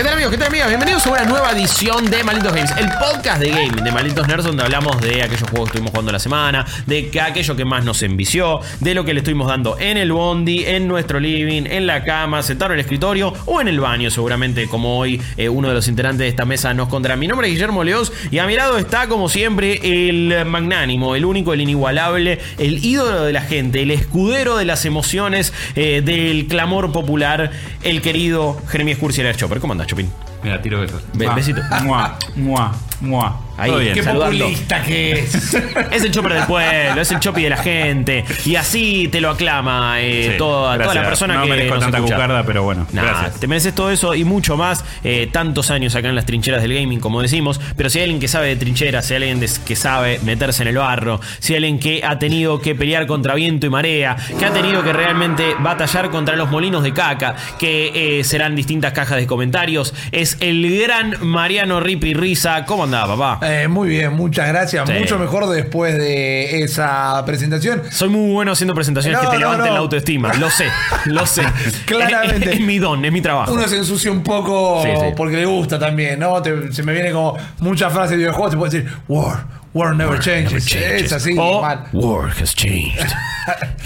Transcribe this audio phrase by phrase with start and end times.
[0.00, 0.32] ¿Qué tal amigos?
[0.32, 0.68] ¿Qué tal amigas?
[0.68, 4.46] Bienvenidos a una nueva edición de Malditos Games, el podcast de gaming de Malditos Nerds
[4.46, 7.84] donde hablamos de aquellos juegos que estuvimos jugando la semana, de que aquello que más
[7.84, 11.86] nos envició, de lo que le estuvimos dando en el bondi, en nuestro living, en
[11.86, 15.68] la cama, sentado en el escritorio o en el baño seguramente como hoy eh, uno
[15.68, 17.16] de los integrantes de esta mesa nos contará.
[17.16, 21.26] Mi nombre es Guillermo Leos y a mi lado está como siempre el magnánimo, el
[21.26, 26.46] único, el inigualable, el ídolo de la gente, el escudero de las emociones, eh, del
[26.46, 27.50] clamor popular,
[27.82, 29.60] el querido Jeremías Cursi Chopper.
[29.60, 30.08] ¿Cómo andás, Chopin?
[30.42, 31.02] Mira, tiro besos.
[31.14, 31.60] Be- besito.
[31.82, 33.40] Mua, mua, mua.
[33.56, 33.92] Ahí, Todo bien.
[33.94, 34.38] qué Saludando.
[34.38, 35.34] populista que es.
[35.90, 38.24] es el chopper del pueblo, es el chopi de la gente.
[38.46, 41.82] Y así te lo aclama eh, Sí, toda, toda la persona no que merezco nos
[41.84, 42.14] tanta escucha.
[42.14, 42.86] cucarda, pero bueno.
[42.92, 43.40] Nah, gracias.
[43.40, 44.82] te mereces todo eso y mucho más.
[45.04, 47.60] eh, tantos años acá en las trincheras del gaming, como decimos.
[47.76, 50.62] Pero si hay alguien que sabe de trincheras, si hay alguien des- que sabe meterse
[50.62, 54.16] en el barro, si hay alguien que ha tenido que pelear contra viento y marea,
[54.38, 58.94] que ha tenido que realmente batallar contra los molinos de caca, que eh, serán distintas
[58.94, 62.64] cajas de comentarios, es el gran Mariano Ripi Risa.
[62.64, 63.38] ¿Cómo papá?
[63.42, 64.88] Eh, muy bien, muchas gracias.
[64.88, 64.94] Sí.
[64.98, 67.82] Mucho mejor después de esa presentación.
[67.90, 69.72] Soy muy bueno haciendo presentaciones No, que te no, levanten no.
[69.74, 70.32] la autoestima.
[70.34, 70.66] Lo sé,
[71.06, 71.42] lo sé.
[71.86, 72.50] Claramente.
[72.50, 73.52] Es, es mi don, es mi trabajo.
[73.52, 75.06] Uno se ensucia un poco Sí, sí.
[75.16, 76.40] porque le gusta también, ¿no?
[76.42, 78.50] Te- se me viene como muchas frases de videojuegos.
[78.50, 80.66] Te puedo decir, War, War never changes.
[80.66, 81.02] Changes.
[81.04, 81.84] Es así, O, mal.
[81.92, 82.98] War has changed.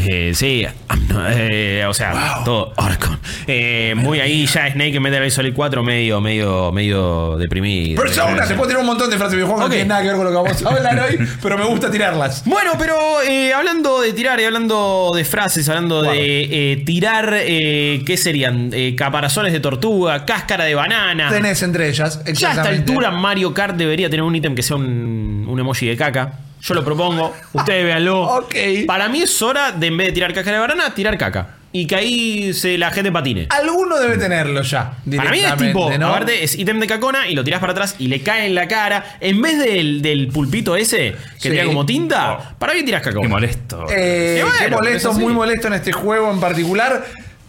[0.06, 2.74] Eh, sí, I'm not- eh, o sea, todo.
[2.76, 3.18] Orcon.
[3.46, 8.02] Eh, muy ahí ya Snake en Metal Gear Solid 4 medio, medio, medio deprimido.
[8.02, 9.68] Persona, se puede tirar un montón de frases de videojuegos Ok.
[9.70, 11.91] no tiene nada que ver con lo que vamos a hablar hoy, pero me gusta
[11.91, 12.42] tirarlas.
[12.44, 18.02] Bueno, pero eh, hablando de tirar y hablando de frases, hablando de eh, tirar, eh,
[18.04, 18.70] ¿qué serían?
[18.74, 21.30] Eh, caparazones de tortuga, cáscara de banana.
[21.30, 24.76] Tenés entre ellas, Ya a esta altura Mario Kart debería tener un ítem que sea
[24.76, 26.41] un, un emoji de caca.
[26.62, 28.22] Yo lo propongo, ustedes véanlo.
[28.22, 28.54] Ok.
[28.87, 31.48] Para mí es hora de en vez de tirar caca de banana, tirar caca.
[31.76, 33.48] Y que ahí se, la gente patine.
[33.50, 34.92] Alguno debe tenerlo ya.
[35.16, 36.06] Para mí es tipo, ¿no?
[36.06, 38.69] aparte es ítem de cacona y lo tirás para atrás y le cae en la
[38.69, 39.16] cara.
[39.20, 41.50] En vez del, del pulpito ese que Sí.
[41.50, 42.59] tira como tinta, Oh.
[42.60, 43.28] para mí tirás Qué cacona.
[43.28, 43.86] molesto.
[43.91, 45.25] Eh, bueno, qué pero molesto, es así.
[45.25, 47.04] muy molesto en este juego en particular.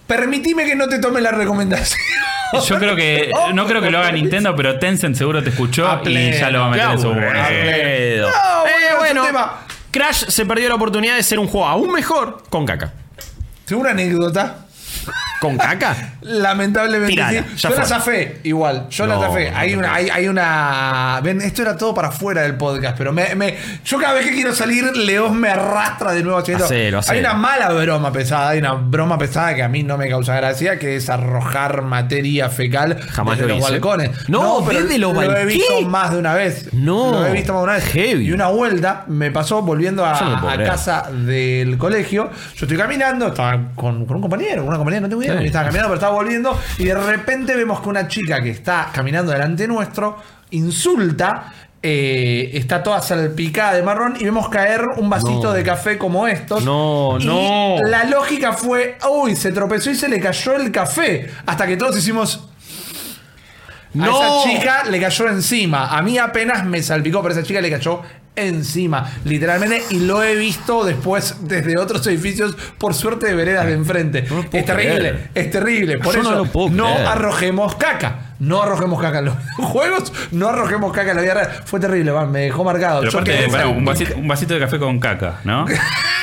[0.08, 2.00] Permitime que no te tome la recomendación.
[2.68, 3.32] Yo creo que.
[3.54, 6.60] No creo que lo haga Nintendo, pero Tencent seguro te escuchó A y ya lo
[6.62, 7.14] va a meter en su.
[7.14, 8.22] No, Eh,
[8.98, 9.26] bueno.
[9.92, 12.92] Crash se perdió la oportunidad de ser un juego aún mejor con caca.
[13.66, 14.65] Tengo una anécdota.
[15.42, 15.96] ¿Con caca?
[16.22, 17.18] Lamentablemente sí.
[17.18, 18.88] ya Yo la zafé, igual.
[18.90, 19.52] Yo la No, zafé.
[19.52, 19.94] no, Hay no, una, no.
[19.94, 21.20] hay, hay una.
[21.24, 24.34] Ven, esto era todo para fuera del podcast, pero me, me- yo cada vez que
[24.34, 26.66] quiero salir, Leos me arrastra de nuevo haciendo.
[26.66, 27.14] Hacelo, hacelo.
[27.14, 30.36] Hay una mala broma pesada, hay una broma pesada que a mí no me causa
[30.36, 33.72] gracia, que es arrojar materia fecal Jamás desde lo los hice.
[33.74, 34.12] balcones.
[34.30, 35.54] No, pero desde los Lo he balcones.
[35.54, 35.86] visto ¿Qué?
[35.86, 36.74] más de una vez.
[36.74, 37.12] No.
[37.12, 37.86] Lo he visto más de una vez.
[37.86, 38.26] Heavy.
[38.26, 42.30] Y una vuelta me pasó volviendo a, no a casa del colegio.
[42.56, 45.46] Yo estoy caminando, estaba con, con un compañero, con una compañera, no tengo Sí.
[45.46, 46.60] Estaba caminando, pero estaba volviendo.
[46.78, 50.18] Y de repente vemos que una chica que está caminando delante nuestro
[50.52, 51.52] insulta.
[51.88, 55.54] eh, está toda salpicada de marrón y vemos caer un vasito No.
[55.54, 56.64] de café como estos.
[56.64, 57.78] No, Y no.
[57.88, 61.30] La lógica fue, uy, se tropezó y se le cayó el café.
[61.46, 62.50] Hasta que todos hicimos,
[63.94, 64.08] a No.
[64.42, 65.96] esa chica le cayó encima.
[65.96, 68.02] A mí apenas me salpicó, pero a esa chica le cayó
[68.36, 69.82] encima, literalmente.
[69.90, 74.24] Y lo he visto después desde otros edificios, por suerte de veredas de enfrente.
[74.30, 75.30] No es terrible, creer.
[75.36, 75.98] es terrible.
[76.00, 77.08] Por Yo eso no lo puedo no creer.
[77.08, 78.20] arrojemos caca.
[78.38, 81.50] No arrojemos caca en los juegos, no arrojemos caca en la vida real.
[81.66, 83.00] Fue terrible, man, me dejó marcado.
[83.02, 85.66] Pero aparte, un, vasito, un vasito de café con caca, ¿no?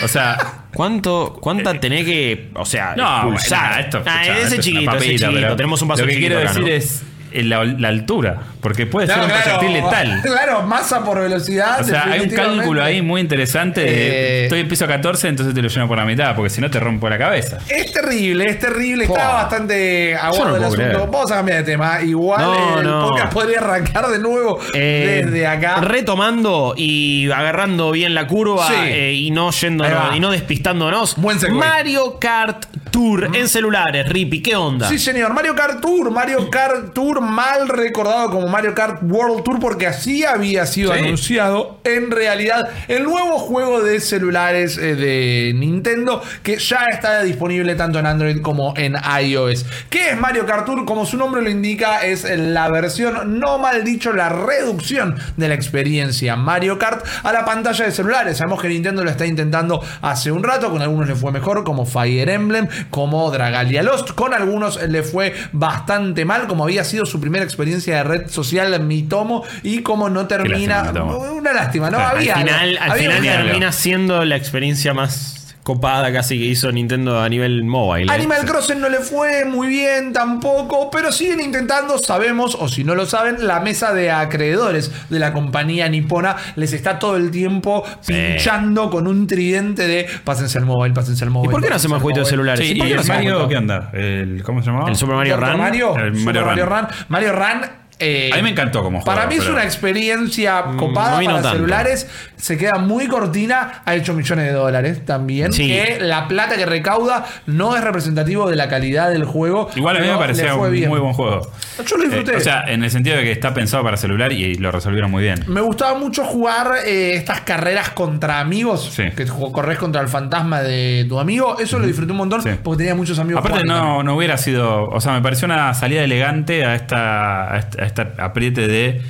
[0.05, 0.37] O sea.
[0.75, 3.81] ¿Cuánto, ¿Cuánta tenés que, o sea, No, expulsar?
[3.83, 5.57] esto, Ah, ese esto es chiquito, una ese chiquito.
[5.57, 6.77] Tenemos un vaso Lo que chiquito quiero acá, decir ¿no?
[6.77, 7.03] es
[7.35, 10.21] la, la altura, porque puede ser Claro, un proyectil letal.
[10.23, 11.81] Claro, masa por velocidad.
[11.81, 13.81] O sea, hay un cálculo ahí muy interesante.
[13.83, 16.61] de, Eh, estoy en piso 14, entonces te lo lleno por la mitad, porque si
[16.61, 17.59] no te rompo la cabeza.
[17.69, 19.05] Es terrible, es terrible.
[19.05, 19.33] Está Fua.
[19.35, 20.83] bastante aguado no el asunto.
[20.83, 20.97] creer.
[20.99, 22.01] Vamos a cambiar de tema.
[22.03, 23.09] Igual No, el no.
[23.09, 25.77] podcast podría arrancar de nuevo Eh, desde acá.
[25.81, 28.75] Retomando y agarrando bien la curva Sí.
[28.79, 31.17] eh, y no yéndonos y no despistándonos.
[31.17, 31.39] Buen.
[31.53, 34.89] Mario Kart Tour en celulares, Rippy, ¿qué onda?
[34.89, 35.33] Sí, señor.
[35.33, 36.11] Mario Kart Tour.
[36.13, 41.01] Mario Kart Tour, mal recordado como Mario Kart World Tour, porque así había sido Sí.
[41.01, 41.79] anunciado.
[41.85, 47.99] En realidad, el nuevo juego de celulares eh, de Nintendo, que ya está disponible tanto
[47.99, 48.95] en Android como en
[49.25, 49.65] iOS.
[49.91, 50.85] ¿Qué es Mario Kart Tour?
[50.85, 55.55] Como su nombre lo indica, es la versión, no mal dicho, la reducción de la
[55.55, 58.37] experiencia Mario Kart a la pantalla de celulares.
[58.37, 61.87] Sabemos que Nintendo lo está intentando hace un rato, con algunos le fue mejor, como
[61.87, 64.11] Fire Emblem, como Dragalia Lost.
[64.13, 68.79] Con algunos le fue bastante mal, como había sido su primera experiencia de red social
[68.87, 70.83] mi tomo y como no termina.
[70.85, 71.99] lástima, una lástima, ¿no?
[71.99, 73.45] Al había al final, al había final un- algo.
[73.47, 78.11] termina siendo la experiencia más copada casi que hizo Nintendo a nivel mobile.
[78.11, 78.15] ¿eh?
[78.15, 82.95] Animal Crossing no le fue muy bien tampoco, pero siguen intentando, sabemos, o si no
[82.97, 87.85] lo saben, la mesa de acreedores de la compañía nipona les está todo el tiempo
[88.01, 88.13] Sí.
[88.13, 91.51] pinchando con un tridente de pásense al móvil, pásense al móvil.
[91.51, 92.57] ¿Y por qué no hacemos jueguitos de móvil".
[92.57, 92.67] celulares?
[92.67, 93.91] Sí, ¿Y por ¿y qué no el Mario qué onda?
[93.93, 94.89] El, ¿Cómo se llamaba?
[94.89, 95.59] El Super Mario Super Run.
[95.59, 96.79] Mario, El Super Mario Mario Run.
[96.81, 96.89] Run.
[97.09, 97.82] Mario Run.
[98.03, 101.21] Eh, A mí me encantó como Para juego, mí es pero- una experiencia copada a
[101.21, 101.57] mí no para tanto.
[101.59, 102.09] celulares.
[102.37, 103.83] Se queda muy cortina.
[103.85, 105.53] Ha hecho millones de dólares también.
[105.53, 105.69] Sí.
[105.69, 109.71] Que la plata que recauda no es representativo de la calidad del juego.
[109.77, 110.89] Igual a mí me parecía un bien.
[110.89, 111.43] muy buen juego.
[111.87, 112.33] Yo lo disfruté.
[112.33, 115.11] Eh, o sea, en el sentido de que está pensado para celular y lo resolvieron
[115.11, 115.45] muy bien.
[115.47, 118.91] Me gustaba mucho jugar eh, estas carreras contra amigos.
[118.93, 119.05] Sí.
[119.17, 121.59] Que corres contra el fantasma de tu amigo.
[121.61, 122.51] Eso lo disfruté un montón Sí.
[122.63, 123.45] porque tenía muchos amigos.
[123.45, 127.59] Aparte no, no hubiera sido, o sea, me pareció una salida elegante a esta, a
[127.59, 127.85] esta,
[128.19, 129.03] apriete de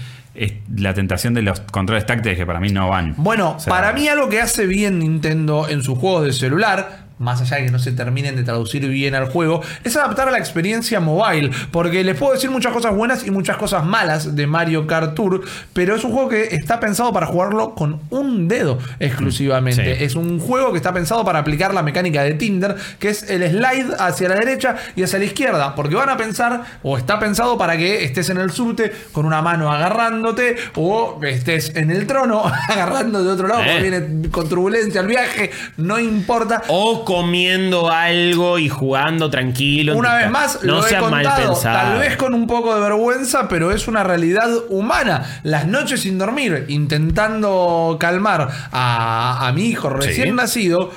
[0.77, 3.15] la tentación de los controles táctiles que para mí no van.
[3.19, 7.02] Bueno, O sea, para mí algo que hace bien Nintendo en sus juegos de celular,
[7.19, 10.31] más allá de que no se terminen de traducir bien al juego, es adaptar a
[10.31, 11.51] la experiencia mobile.
[11.71, 15.43] Porque les puedo decir muchas cosas buenas y muchas cosas malas de Mario Kart Tour,
[15.73, 19.97] pero es un juego que está pensado para jugarlo con un dedo exclusivamente.
[19.99, 20.05] Sí.
[20.05, 23.43] Es un juego que está pensado para aplicar la mecánica de Tinder, que es el
[23.49, 25.75] slide hacia la derecha y hacia la izquierda.
[25.75, 29.43] Porque van a pensar, o está pensado para que estés en el subte con una
[29.43, 33.83] mano agarrándote, o estés en el trono agarrando de otro lado, porque Eh.
[33.83, 36.63] viene con turbulencia el viaje, no importa.
[36.69, 39.97] O comiendo algo y jugando tranquilo.
[39.97, 41.79] Una vez más, no lo he contado, pensado.
[41.91, 45.41] tal vez con un poco de vergüenza, pero es una realidad humana.
[45.43, 50.33] Las noches sin dormir, intentando calmar a, a mi hijo recién Sí.
[50.35, 50.91] nacido,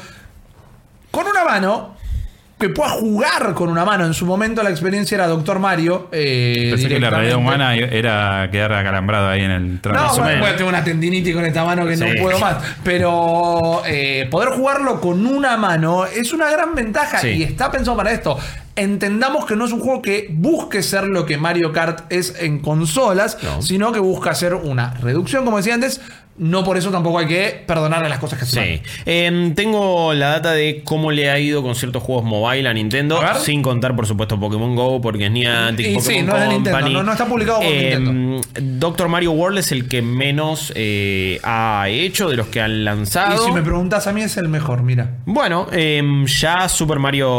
[1.12, 1.94] con una mano,
[2.57, 4.06] que pueda jugar con una mano.
[4.06, 6.07] En su momento la experiencia era Doctor Mario.
[6.13, 10.00] eh, Pensé que la realidad humana era quedar acalambrado ahí en el trono.
[10.02, 12.57] No, bueno, bueno, tengo una tendinitis con esta mano que no puedo más.
[12.84, 17.28] Pero eh, poder jugarlo con una mano es una gran ventaja Sí.
[17.30, 18.38] y está pensado para esto.
[18.78, 22.60] Entendamos que no es un juego que busque ser lo que Mario Kart es en
[22.60, 23.62] consolas, No.
[23.62, 26.01] sino que busca ser una reducción, como decía antes.
[26.38, 28.82] No por eso tampoco hay que perdonarle las cosas que se Sí.
[29.06, 33.22] Em, tengo la data de cómo le ha ido con ciertos juegos mobile a Nintendo,
[33.22, 36.72] A sin contar, por supuesto, Pokémon Go, porque es Niantic, Y sí, Pokémon es Nintendo,
[36.72, 36.94] Company.
[36.94, 38.42] no- no está publicado por Em,
[38.80, 42.84] Doctor Mario World es el que menos eh, ha hecho de los que han Y
[42.84, 43.38] lanzado.
[43.46, 45.20] si me preguntas a mí es el mejor, mira.
[45.26, 47.30] Bueno, em, ya Super Mario,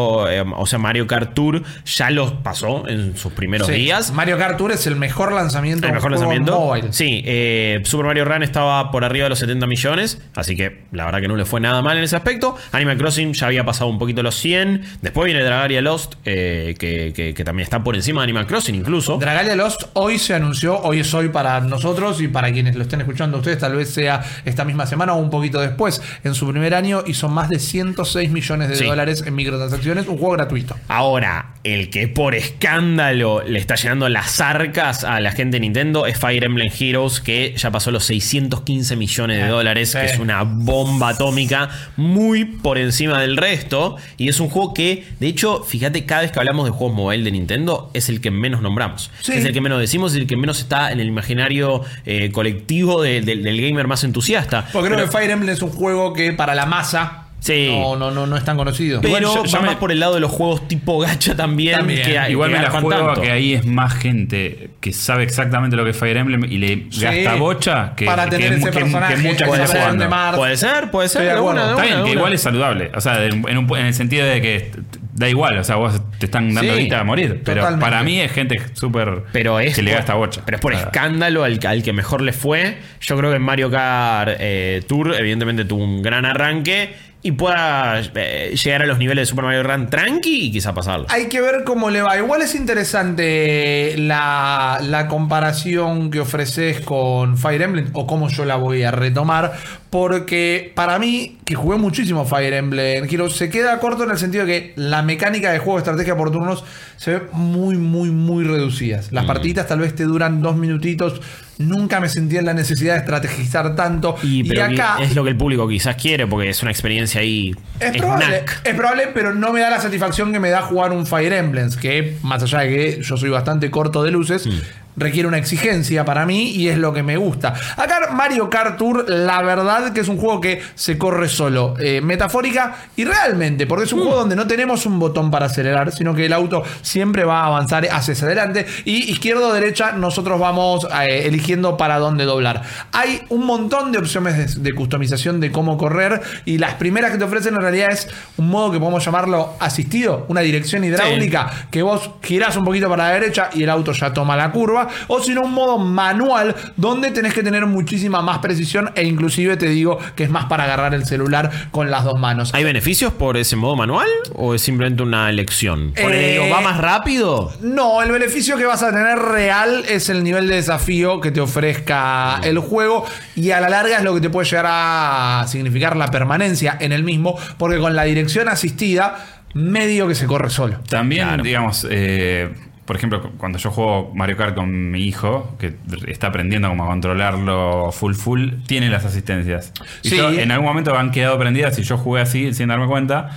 [0.57, 4.13] o sea, Mario Kart Tour ya los pasó en sus primeros Sí, días.
[4.13, 6.59] Mario Kart Tour es el mejor lanzamiento El mejor lanzamiento.
[6.59, 6.93] mobile.
[6.93, 11.05] Sí, eh, Super Mario Run estaba por arriba de los 70 millones, así que la
[11.05, 12.57] verdad que no le fue nada mal en ese aspecto.
[12.73, 14.83] Animal Crossing ya había pasado un poquito los 100.
[15.03, 18.75] Después viene Dragaria Lost, eh, que, que- que también está por encima de Animal Crossing
[18.75, 19.19] incluso.
[19.19, 23.01] Dragalia Lost hoy se anunció, hoy es hoy para nosotros y para quienes lo estén
[23.01, 26.01] escuchando ustedes, tal vez sea esta misma semana o un poquito después.
[26.25, 28.85] En su primer año hizo más de 106 millones de Sí.
[28.85, 30.77] dólares en microtransacciones, un juego gratuito.
[30.89, 36.07] Ahora, el que por escándalo le está llenando las arcas a la gente de Nintendo
[36.07, 39.99] es Fire Emblem Heroes, que ya pasó los 615 millones de dólares, sí.
[39.99, 43.97] que es una bomba atómica muy por encima del resto.
[44.17, 47.23] Y es un juego que, de hecho, fíjate, cada vez que hablamos de juegos mobile
[47.25, 49.11] de Nintendo, es el que menos nombramos.
[49.21, 49.33] Sí.
[49.33, 53.03] Es el que menos decimos, es el que menos está en el imaginario eh, colectivo
[53.03, 54.67] de- de- del gamer más entusiasta.
[54.73, 57.69] Porque creo Pero- que Fire Emblem es un juego que para la masa Sí.
[57.81, 59.01] no, no, no, no es tan conocido.
[59.01, 61.35] pero Igual yo- yo va me- más por el lado de los juegos tipo gacha
[61.37, 61.77] también.
[61.79, 62.03] También.
[62.03, 65.77] que, Igual que me la juego a que ahí es más gente que sabe exactamente
[65.77, 67.01] lo que es Fire Emblem y le Sí.
[67.03, 70.05] gasta bocha que, Para que, tener ese que- que personaje, mucha puede gente ser jugando.
[70.05, 70.37] de Mars.
[70.39, 72.11] Puede ser, puede Está bien, de que una.
[72.13, 72.91] igual es saludable.
[72.95, 74.71] O sea, en, en un- en el sentido de que
[75.13, 75.57] da igual.
[75.59, 77.41] O sea, vos te están dando Sí, guita a morir.
[77.45, 77.85] Pero totalmente.
[77.85, 80.43] para mí es gente súper Pero es que le gasta bocha.
[80.45, 82.77] Pero es por escándalo al, al que mejor le fue.
[83.01, 88.01] Yo creo que en Mario Kart eh, Tour, evidentemente, tuvo un gran arranque y pueda
[88.15, 91.07] eh, llegar a los niveles de Super Mario Run tranqui y quizá pasarlo.
[91.09, 92.17] Hay que ver cómo le va.
[92.17, 98.57] Igual es interesante la, la comparación que ofreces con Fire Emblem o cómo yo la
[98.57, 99.55] voy a retomar.
[99.91, 104.45] Porque para mí, que jugué muchísimo Fire Emblem Heroes, se queda corto en el sentido
[104.45, 106.65] de que la mecánica de juego de estrategia por turnos
[106.97, 109.11] se ve muy, muy, muy reducidas.
[109.11, 109.15] Mm.
[109.15, 111.21] Las partiditas tal vez te duran dos minutitos.
[111.59, 114.17] Nunca me sentí en la necesidad de estrategizar tanto.
[114.23, 114.99] Y, acá.
[115.01, 117.55] es lo que el público quizás quiere porque es una experiencia ahí.
[117.81, 121.07] Es probable, es probable, pero no me da la satisfacción que me da jugar un
[121.07, 124.49] Fire Emblem, que más allá de que yo soy bastante corto de luces,
[124.97, 127.55] requiere una exigencia para mí y es lo que me gusta.
[127.77, 132.01] Acá Mario Kart Tour, la verdad que es un juego que se corre solo, eh,
[132.01, 136.15] metafórica y realmente, porque es un juego donde no tenemos un botón para acelerar, sino
[136.15, 140.87] que el auto siempre va a avanzar hacia adelante y izquierda o derecha nosotros vamos
[141.03, 142.63] eh, eligiendo para dónde doblar.
[142.93, 147.19] Hay un montón de opciones de, de customización de cómo correr y las primeras que
[147.19, 151.83] te ofrecen en realidad es un modo que podemos llamarlo asistido, una dirección hidráulica que
[151.83, 155.21] vos girás un poquito para la derecha y el auto ya toma la curva, o
[155.21, 159.69] si no un modo manual donde tenés que tener muchísima más precisión e inclusive te
[159.69, 162.53] digo que es más para agarrar el celular con las dos manos.
[162.55, 165.93] ¿Hay beneficios por ese modo manual o es simplemente una elección?
[166.01, 167.53] Porque Eh, digo, ¿va más rápido?
[167.61, 171.41] No, el beneficio que vas a tener real es el nivel de desafío que te
[171.41, 175.97] ofrezca el juego y a la larga es lo que te puede llegar a significar
[175.97, 179.17] la permanencia en el mismo, porque con la dirección asistida
[179.55, 180.79] medio que se corre solo.
[180.89, 181.43] También, Claro.
[181.43, 182.53] digamos, eh,
[182.87, 185.75] por ejemplo, cuando yo juego Mario Kart con mi hijo, que
[186.07, 189.73] está aprendiendo como a controlarlo full full, tiene las asistencias.
[190.03, 190.17] Y Sí.
[190.17, 193.31] yo, en algún momento han quedado prendidas y yo jugué así sin darme cuenta.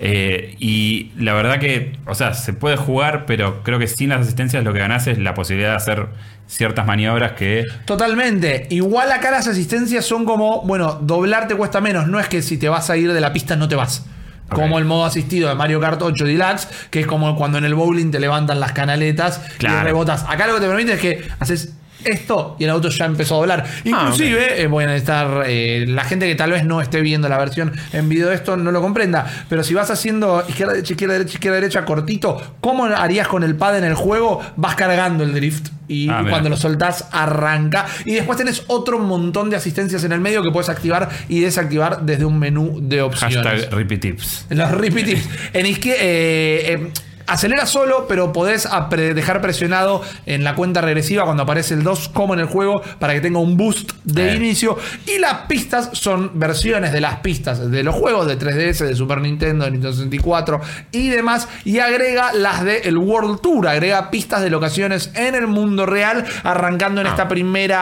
[0.00, 4.22] Eh, y la verdad que, o sea, se puede jugar, pero creo que sin las
[4.22, 6.06] asistencias lo que ganás es la posibilidad de hacer
[6.46, 8.66] ciertas maniobras que Totalmente.
[8.70, 12.08] Igual acá las asistencias son como, bueno, doblar te cuesta menos.
[12.08, 14.04] No es que si te vas a ir de la pista no te vas.
[14.50, 17.74] Como el modo asistido de Mario Kart 8 Deluxe, que es como cuando en el
[17.74, 19.80] bowling te levantan las canaletas Claro.
[19.80, 20.24] y rebotas.
[20.28, 21.72] Acá lo que te permite es que haces
[22.04, 23.64] esto y el auto ya empezó a doblar.
[23.84, 27.38] Inclusive, eh, voy a necesitar eh, la gente que tal vez no esté viendo la
[27.38, 31.14] versión en video de esto no lo comprenda, pero si vas haciendo izquierda, derecha, izquierda,
[31.14, 34.40] derecha, izquierda, derecha, cortito, ¿cómo harías con el pad en el juego?
[34.56, 39.50] Vas cargando el drift y Ah, cuando lo soltás arranca y después tenés otro montón
[39.50, 43.36] de asistencias en el medio que puedes activar y desactivar desde un menú de opciones.
[43.36, 43.70] hashtag.
[44.50, 45.28] Los repeat tips.
[45.52, 46.90] En izquier- eh, eh,
[47.26, 48.68] acelera solo, pero podés
[49.14, 53.14] dejar presionado en la cuenta regresiva cuando aparece el 2 como en el juego para
[53.14, 54.36] que tenga un boost de Eh.
[54.36, 54.76] inicio.
[55.06, 59.20] Y las pistas son versiones de las pistas de los juegos de 3DS, de Super
[59.20, 60.60] Nintendo, de Nintendo 64
[60.92, 61.48] y demás.
[61.64, 66.24] Y agrega las de el World Tour, agrega pistas de locaciones en el mundo real,
[66.42, 67.74] arrancando en esta primera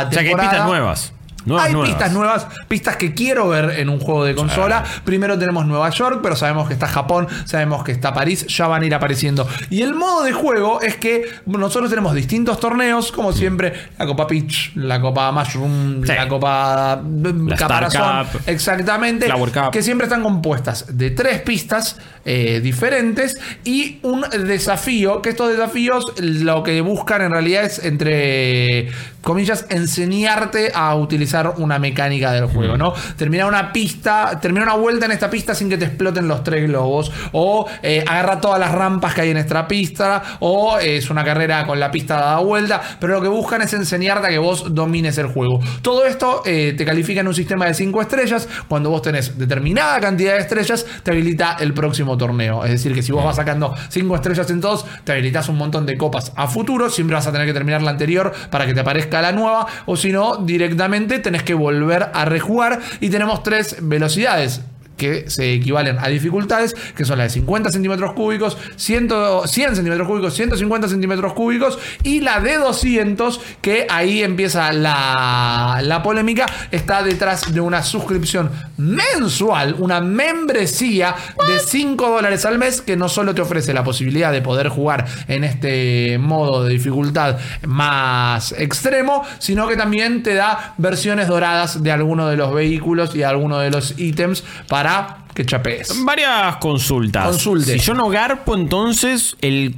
[0.00, 0.06] Ah.
[0.08, 0.50] O sea que hay temporada.
[0.50, 1.12] pistas nuevas.
[1.44, 1.90] Nuevas, Hay nuevas.
[1.90, 4.84] pistas nuevas, pistas que quiero ver en un juego de consola.
[5.04, 8.82] Primero tenemos Nueva York, pero sabemos que está Japón, sabemos que está París, ya van
[8.82, 9.48] a ir apareciendo.
[9.70, 14.26] Y el modo de juego es que nosotros tenemos distintos torneos, como siempre, la Copa
[14.26, 16.12] Peach, la Copa Mushroom, Sí.
[16.12, 19.70] la Copa La Star Caparazón, Cup, exactamente, Cup.
[19.70, 26.12] que siempre están compuestas de tres pistas eh, diferentes y un desafío, que estos desafíos
[26.20, 28.90] lo que buscan en realidad es, entre
[29.22, 32.92] comillas, enseñarte a utilizar una mecánica del juego, ¿no?
[33.16, 36.66] Terminar una pista, terminar una vuelta en esta pista sin que te exploten los tres
[36.68, 41.10] globos, o eh, agarra todas las rampas que hay en esta pista, o eh, es
[41.10, 44.38] una carrera con la pista dada vuelta, pero lo que buscan es enseñarte a que
[44.38, 45.60] vos domines el juego.
[45.82, 50.00] Todo esto eh, te califica en un sistema de 5 estrellas, cuando vos tenés determinada
[50.00, 52.64] cantidad de estrellas, te habilita el próximo torneo.
[52.64, 55.86] Es decir, que si vos vas sacando 5 estrellas en todos, te habilitas un montón
[55.86, 58.80] de copas a futuro, siempre vas a tener que terminar la anterior para que te
[58.80, 63.76] aparezca la nueva, o si no, directamente tenés que volver a rejugar y tenemos tres
[63.80, 64.60] velocidades
[65.00, 69.08] que se equivalen a dificultades, que son las de 50 centímetros cúbicos, 100,
[69.46, 76.02] 100 centímetros cúbicos, 150 centímetros cúbicos, y la de 200, que ahí empieza la, la
[76.02, 81.14] polémica, está detrás de una suscripción mensual, una membresía
[81.48, 85.06] de 5 dólares al mes, que no solo te ofrece la posibilidad de poder jugar
[85.28, 91.90] en este modo de dificultad más extremo, sino que también te da versiones doradas de
[91.90, 94.89] alguno de los vehículos y alguno de los ítems para
[95.34, 96.04] que chapees.
[96.04, 97.26] Varias consultas.
[97.26, 97.72] Consulte.
[97.72, 99.74] Si yo no garpo, entonces, el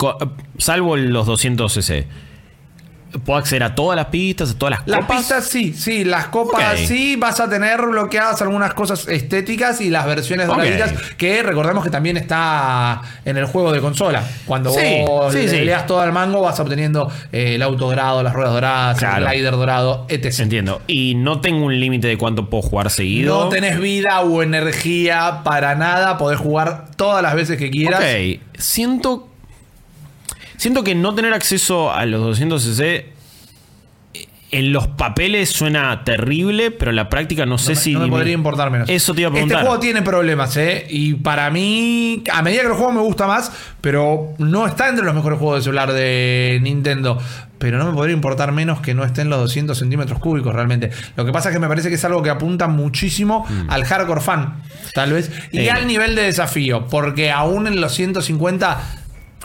[0.58, 2.06] salvo los 200 cc,
[3.24, 5.18] ¿puedo acceder a todas las pistas, a todas las Las copas?
[5.18, 10.06] pistas sí, sí, las copas sí, vas a tener bloqueadas algunas cosas estéticas y las
[10.06, 10.56] versiones Ok.
[10.56, 14.22] doraditas, que recordemos que también está en el juego de consola.
[14.46, 15.82] Cuando Sí, vos sí, le, sí.
[15.86, 19.26] todo al mango, vas obteniendo eh, el auto dorado, las ruedas doradas, Claro.
[19.26, 20.40] el glider dorado, etc.
[20.40, 20.82] Entiendo.
[20.86, 23.44] Y no tengo un límite de cuánto puedo jugar seguido.
[23.44, 28.00] No tenés vida o energía para nada, podés jugar todas las veces que quieras.
[28.02, 28.40] Ok.
[28.58, 29.28] Siento.
[30.62, 33.06] Siento que no tener acceso a los 200 cc
[34.52, 37.92] en los papeles suena terrible, pero en la práctica no sé No me- si.
[37.94, 38.88] no me podría importar menos.
[38.88, 40.86] Eso te iba a Este juego tiene problemas, ¿eh?
[40.90, 43.50] Y para mí, a medida que el juego me gusta más,
[43.80, 47.18] pero no está entre los mejores juegos de celular de Nintendo.
[47.58, 50.90] Pero no me podría importar menos que no estén los 200 centímetros cúbicos realmente.
[51.16, 54.20] Lo que pasa es que me parece que es algo que apunta muchísimo al hardcore
[54.20, 54.62] fan,
[54.94, 55.30] tal vez.
[55.50, 55.60] Y Mm.
[55.62, 55.70] Eh.
[55.70, 56.86] al nivel de desafío.
[56.88, 58.80] Porque aún en los 150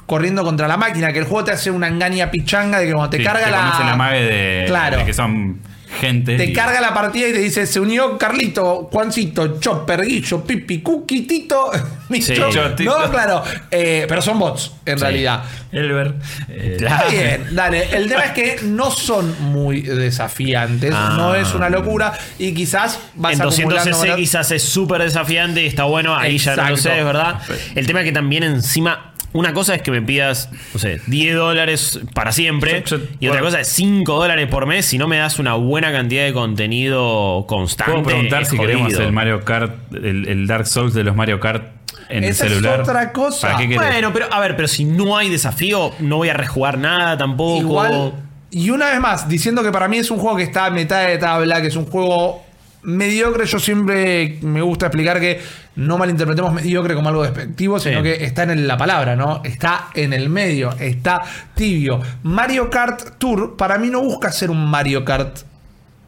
[0.08, 3.12] corriendo contra la máquina, que el juego te hace una engaña pichanga de que cuando
[3.12, 3.80] te Sí, carga te la.
[3.86, 4.98] la mague de, Claro.
[4.98, 5.60] de que son
[6.02, 6.36] gente.
[6.38, 10.82] Te y- carga la partida y te dice, se unió Carlito, Juancito, Chopper, Guillo, Pipi,
[10.82, 11.72] Cookie, Tito,
[12.10, 12.34] Micho.
[12.52, 12.84] Sí.
[12.86, 13.44] No, claro.
[13.72, 15.04] eh, pero son bots, en Sí.
[15.04, 15.44] realidad.
[15.72, 16.14] Elber.
[16.50, 17.84] eh, Está bien, dale.
[17.96, 21.16] El tema es que no son muy desafiantes, Ah.
[21.18, 25.02] no es una locura y quizás vas en 200 acumulando cc horas- quizás es súper
[25.02, 27.40] desafiante y está bueno, ahí ya no lo sé, es verdad.
[27.76, 31.36] El tema es que también encima, una cosa es que me pidas, no sé, 10
[31.36, 33.46] dólares para siempre Yo- yo- y otra bueno.
[33.46, 37.46] cosa es 5 dólares por mes si no me das una buena cantidad de contenido
[37.48, 37.92] constante.
[37.94, 39.02] Puedo preguntar es si queremos jodido.
[39.04, 41.64] el Mario Kart, el, el Dark Souls de los Mario Kart
[42.10, 42.82] en Esa el es celular.
[42.82, 43.58] otra cosa.
[43.76, 47.60] Bueno, pero a ver, pero si no hay desafío, no voy a rejugar nada tampoco.
[47.60, 48.14] Igual,
[48.50, 51.06] y una vez más, diciendo que para mí es un juego que está a mitad
[51.06, 52.44] de tabla, que es un juego
[52.88, 55.41] mediocre, yo siempre me gusta explicar que
[55.75, 58.03] no malinterpretemos mediocre como algo despectivo, sino Sí.
[58.03, 59.41] que está en la palabra, ¿no?
[59.44, 61.22] Está en el medio, está
[61.53, 62.01] tibio.
[62.24, 65.39] Mario Kart Tour para mí no busca ser un Mario Kart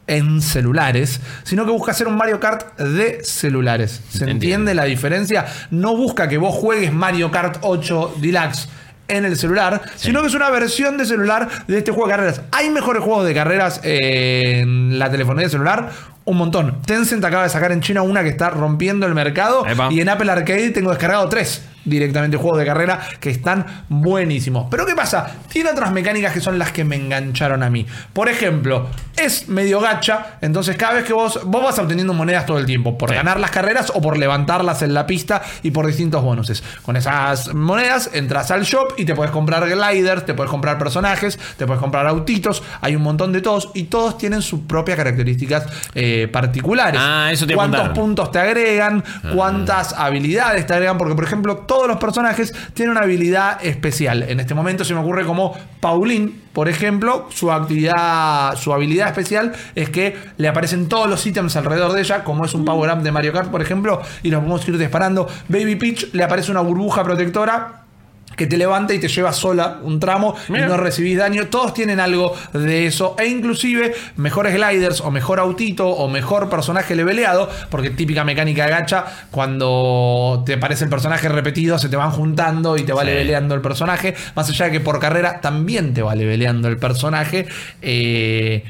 [0.07, 4.01] en celulares, sino que busca ser un Mario Kart de celulares.
[4.09, 5.45] ¿Se entiende la diferencia?
[5.71, 8.69] No busca que vos juegues Mario Kart 8 Deluxe
[9.09, 12.41] en el celular, sino que es una versión de celular de este juego de carreras.
[12.51, 15.89] ¿Hay mejores juegos de carreras en la telefonía celular?
[16.25, 16.81] Un montón.
[16.85, 19.89] Tencent acaba de sacar en China una que está rompiendo el mercado Epa.
[19.91, 24.67] y en Apple Arcade tengo descargado tres directamente juegos de carrera que están buenísimos.
[24.69, 25.29] Pero ¿qué pasa?
[25.49, 27.85] Tiene otras mecánicas que son las que me engancharon a mí.
[28.13, 32.57] Por ejemplo, es medio gacha, entonces cada vez que vos, vos vas obteniendo monedas todo
[32.57, 33.15] el tiempo, por Sí.
[33.15, 36.63] ganar las carreras o por levantarlas en la pista y por distintos bonuses.
[36.83, 41.37] Con esas monedas entras al shop y te puedes comprar gliders, te puedes comprar personajes,
[41.57, 45.65] te puedes comprar autitos, hay un montón de todos y todos tienen sus propias características
[45.95, 46.99] eh, particulares.
[47.03, 49.03] Ah, eso te ¿Cuántos puntos te agregan?
[49.33, 50.97] ¿Cuántas habilidades te agregan?
[50.97, 54.23] Porque, por ejemplo, todos los personajes tienen una habilidad especial.
[54.23, 59.53] En este momento se me ocurre como Pauline, por ejemplo, su actividad, su habilidad especial
[59.75, 63.01] es que le aparecen todos los ítems alrededor de ella, como es un power up
[63.01, 65.25] de Mario Kart, por ejemplo, y los podemos ir disparando.
[65.47, 67.85] Baby Peach le aparece una burbuja protectora
[68.39, 70.65] que te levanta y te lleva sola un tramo Mira.
[70.65, 71.47] y no recibís daño.
[71.47, 73.15] Todos tienen algo de eso.
[73.19, 77.49] E inclusive mejores gliders o mejor autito o mejor personaje leveleado.
[77.69, 82.77] Porque típica mecánica de gacha, cuando te aparece el personaje repetido, se te van juntando
[82.77, 83.07] y te va Sí.
[83.07, 84.15] leveleando el personaje.
[84.35, 87.45] Más allá de que por carrera también te va leveleando el personaje.
[87.81, 88.63] Eh,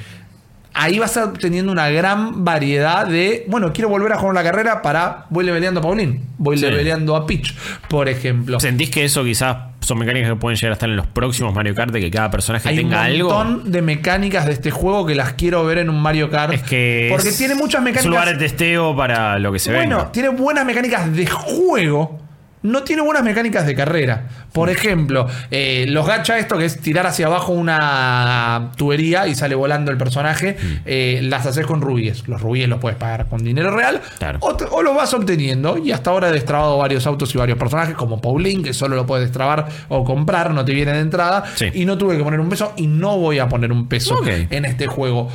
[0.74, 3.44] Ahí vas obteniendo una gran variedad de.
[3.48, 5.26] Bueno, quiero volver a jugar la carrera para.
[5.30, 6.28] Voy leveleando a Paulín.
[6.38, 6.66] Voy Sí.
[6.66, 7.54] leveleando a Peach,
[7.90, 8.60] por ejemplo.
[8.60, 11.74] ¿Sentís que eso quizás son mecánicas que pueden llegar a estar en los próximos Mario
[11.74, 13.34] Kart de que cada personaje Hay un tenga algo?
[13.34, 16.54] montón de mecánicas de este juego que las quiero ver en un Mario Kart.
[16.54, 18.40] Es que porque es- tiene muchas Es un lugar de mecánicas.
[18.58, 19.78] testeo para lo que se ve.
[19.80, 22.20] Bueno, tiene buenas mecánicas de juego.
[22.62, 24.28] No tiene buenas mecánicas de carrera.
[24.52, 29.56] Por ejemplo, eh, los gacha, esto que es tirar hacia abajo una tubería y sale
[29.56, 30.76] volando el personaje, Mm.
[30.86, 32.28] eh, las haces con rubíes.
[32.28, 34.40] Los rubíes los puedes pagar con dinero real Claro.
[34.42, 35.78] o, te- o los vas obteniendo.
[35.78, 39.06] Y hasta ahora he destrabado varios autos y varios personajes, como Pauline, que solo lo
[39.06, 41.46] puedes destrabar o comprar, no te viene de entrada.
[41.56, 41.68] Sí.
[41.74, 44.66] Y no tuve que poner un peso y no voy a poner un peso en
[44.66, 45.30] este juego.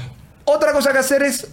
[0.45, 1.49] Otra cosa que hacer es.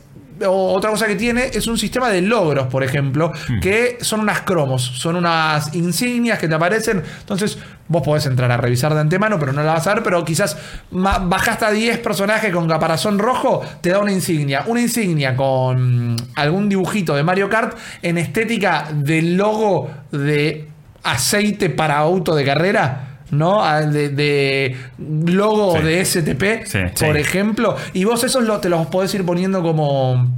[0.47, 3.59] O otra cosa que tiene es un sistema de logros, por ejemplo, Hmm.
[3.59, 7.03] que son unas cromos, son unas insignias que te aparecen.
[7.19, 10.03] Entonces, vos podés entrar a revisar de antemano, pero no la vas a ver.
[10.03, 10.57] Pero quizás
[10.91, 14.63] bajaste a 10 personajes con caparazón rojo, te da una insignia.
[14.67, 20.67] Una insignia con algún dibujito de Mario Kart en estética del logo de
[21.03, 23.10] aceite para auto de carrera.
[23.31, 23.63] ¿No?
[23.91, 25.83] De, de logo Sí.
[25.83, 27.21] de STP, Sí, por sí.
[27.21, 27.75] ejemplo.
[27.93, 30.29] Y vos esos lo- te los podés ir poniendo como,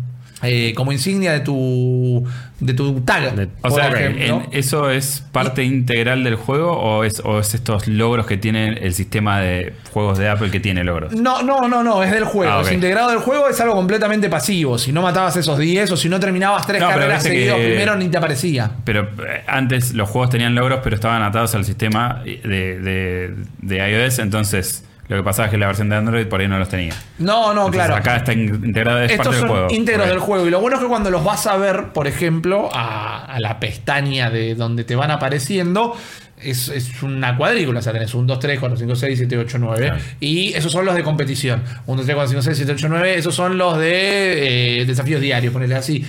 [0.41, 2.23] eh, como insignia de tu,
[2.59, 3.35] de tu tag.
[3.35, 4.43] De- O sea, ejemplo.
[4.51, 8.93] ¿eso es parte integral del juego o es, o es estos logros que tiene el
[8.93, 11.13] sistema de juegos de Apple que tiene logros?
[11.13, 12.53] No, no, no, no, es del juego.
[12.53, 12.61] Ah.
[12.61, 14.77] Es integrado del juego, es algo completamente pasivo.
[14.77, 17.95] Si no matabas esos 10 o si no terminabas tres No, carreras seguidos que- primero,
[17.95, 18.71] ni te aparecía.
[18.85, 23.89] Pero eh, antes los juegos tenían logros, pero estaban atados al sistema de, de- de
[24.05, 26.69] iOS, entonces lo que pasaba es que la versión de Android por ahí no los
[26.69, 26.93] tenía.
[27.19, 27.95] No, no, Entonces, claro.
[27.95, 29.73] Acá está in- integrado, es Estos parte son del juego.
[29.73, 30.47] íntegros del juego.
[30.47, 33.59] Y lo bueno es que cuando los vas a ver, por ejemplo, a, a la
[33.59, 35.95] pestaña de donde te van apareciendo,
[36.41, 37.79] es, es una cuadrícula.
[37.79, 39.85] O sea, tenés un 2, 3, 4, 5, 6, 7, 8, 9.
[39.85, 40.01] Claro.
[40.19, 41.63] Y esos son los de competición.
[41.85, 43.17] 1, 2, 3, 4, 5, 6, 7, 8, 9.
[43.17, 46.05] Esos son los de eh, desafíos diarios, ponele así.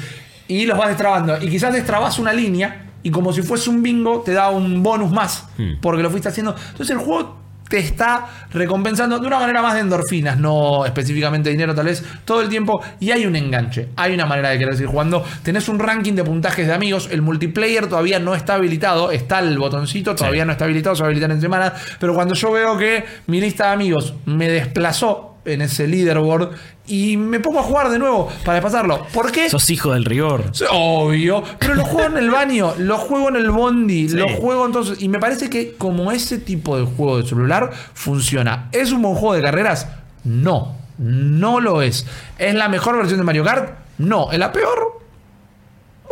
[0.48, 1.40] Y los vas destrabando.
[1.42, 2.86] Y quizás destrabas una línea.
[3.02, 5.46] Y como si fuese un bingo, te da un bonus más.
[5.82, 6.54] Porque lo fuiste haciendo.
[6.70, 11.74] Entonces el juego te está recompensando de una manera más de endorfinas, no específicamente dinero
[11.74, 12.82] tal vez, todo el tiempo.
[13.00, 15.24] Y hay un enganche, hay una manera de querer seguir jugando.
[15.42, 19.58] Tenés un ranking de puntajes de amigos, el multiplayer todavía no está habilitado, está el
[19.58, 21.72] botoncito, todavía no está habilitado, se va a habilitar en semana.
[21.98, 26.50] Pero cuando yo veo que mi lista de amigos me desplazó en ese leaderboard
[26.86, 29.06] y me pongo a jugar de nuevo para pasarlo.
[29.12, 29.48] ¿Por qué?
[29.48, 30.44] Sos hijo del rigor.
[30.70, 35.00] Obvio, pero lo juego en el baño, lo juego en el bondi, lo juego entonces.
[35.02, 38.68] Y me parece que como ese tipo de juego de celular funciona.
[38.72, 39.88] ¿Es un buen juego de carreras?
[40.24, 42.06] No, no lo es.
[42.38, 43.78] ¿Es la mejor versión de Mario Kart?
[43.98, 44.32] No.
[44.32, 45.03] ¿Es la peor?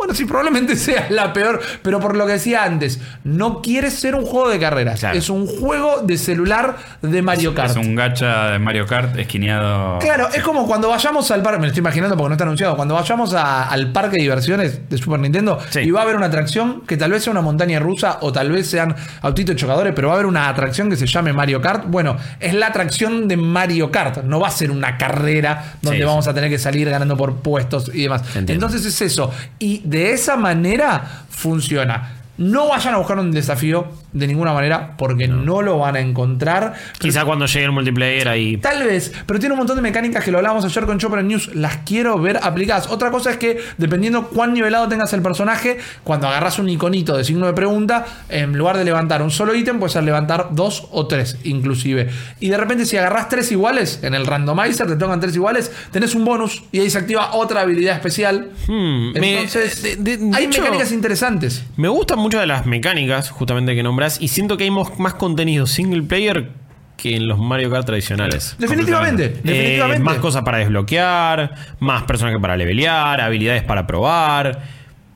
[0.03, 4.15] Bueno, sí, probablemente sea la peor, pero por lo que decía antes, no quiere ser
[4.15, 4.99] un juego de carreras.
[4.99, 5.17] Claro.
[5.17, 7.71] Es un juego de celular de Mario Kart.
[7.71, 9.99] Es un gacha de Mario Kart esquineado.
[9.99, 12.75] Claro, es como cuando vayamos al parque, me lo estoy imaginando porque no está anunciado,
[12.75, 15.79] cuando vayamos a- al parque de diversiones de Super Nintendo Sí.
[15.81, 18.51] y va a haber una atracción que tal vez sea una montaña rusa o tal
[18.51, 21.85] vez sean autitos chocadores, pero va a haber una atracción que se llame Mario Kart.
[21.87, 26.03] Bueno, es la atracción de Mario Kart, no va a ser una carrera donde Sí,
[26.03, 28.21] vamos a tener que salir ganando por puestos y demás.
[28.35, 28.53] Entiendo.
[28.53, 29.31] Entonces es eso.
[29.59, 32.13] Y de esa manera funciona.
[32.37, 36.73] No vayan a buscar un desafío de ninguna manera porque no, lo van a encontrar.
[36.99, 38.57] Quizá cuando llegue el multiplayer ahí.
[38.57, 41.55] Tal vez, pero tiene un montón de mecánicas que lo hablábamos ayer con Chopper News.
[41.55, 42.87] Las quiero ver aplicadas.
[42.89, 47.23] Otra cosa es que, dependiendo cuán nivelado tengas el personaje, cuando agarras un iconito de
[47.23, 51.37] signo de pregunta, en lugar de levantar un solo ítem, puedes levantar dos o tres,
[51.43, 52.09] inclusive.
[52.39, 56.13] Y de repente, si agarras tres iguales, en el randomizer te tocan tres iguales, tenés
[56.15, 58.51] un bonus y ahí se activa otra habilidad especial.
[58.67, 61.63] Hmm, Entonces, de- de- de hay mecánicas interesantes.
[61.77, 65.65] Me gustan mucho de las mecánicas, justamente que nombras, y siento que hay más contenido
[65.67, 66.49] single player
[66.97, 68.55] que en los Mario Kart tradicionales.
[68.59, 70.03] Definitivamente, Eh, definitivamente.
[70.03, 74.61] más cosas para desbloquear, más personajes para levelear, habilidades para probar.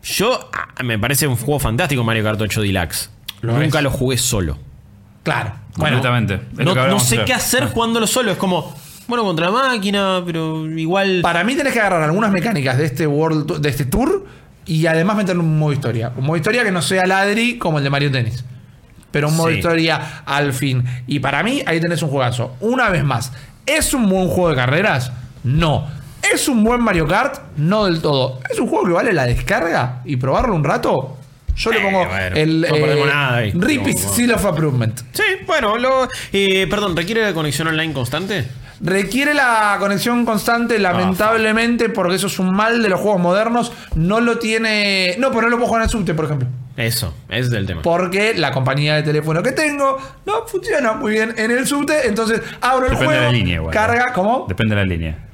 [0.04, 3.10] Yo ah, me parece un juego fantástico Mario Kart 8 Deluxe.
[3.41, 3.84] Lo Nunca es.
[3.84, 4.58] lo jugué solo.
[5.23, 5.54] Claro.
[5.78, 6.39] Bueno, Completamente.
[6.63, 8.32] No, sé qué hacer jugándolo solo.
[8.32, 8.73] Es como,
[9.08, 11.19] bueno, contra la máquina, pero igual.
[11.21, 14.26] Para mí tenés que agarrar algunas mecánicas de este World Tour- de este tour
[14.65, 16.12] y además meterle un modo historia.
[16.17, 18.43] Un modo historia que no sea ladri como el de Mario Tennis.
[19.17, 19.56] Pero un modo Sí.
[19.56, 20.84] historia al fin.
[21.08, 22.56] Y para mí, ahí tenés un juegazo.
[22.60, 23.34] Una vez más,
[23.65, 25.12] ¿es un buen juego de carreras?
[25.43, 25.88] No.
[26.32, 27.39] ¿Es un buen Mario Kart?
[27.58, 28.39] No del todo.
[28.47, 31.17] ¿Es un juego que vale la descarga y probarlo un rato?
[31.56, 33.51] Yo le Eh, pongo bueno, el no perdemos nada ahí.
[33.97, 34.99] Seal of Improvement.
[35.13, 38.45] Sí, bueno, lo, eh, perdón, ¿requiere conexión online constante?
[38.79, 43.71] Requiere la conexión constante, lamentablemente, porque eso es un mal de los juegos modernos.
[43.95, 45.15] No lo tiene.
[45.17, 46.47] No, pero no lo puedo jugar en el subte, por ejemplo.
[46.75, 47.81] Eso, ese es el tema.
[47.81, 52.07] Porque la compañía de teléfono que tengo no funciona muy bien en el subte.
[52.07, 53.21] Entonces abro el Depende juego.
[53.21, 53.73] de la línea, igual.
[53.73, 54.45] Carga, ¿cómo?
[54.47, 55.26] Depende de la línea.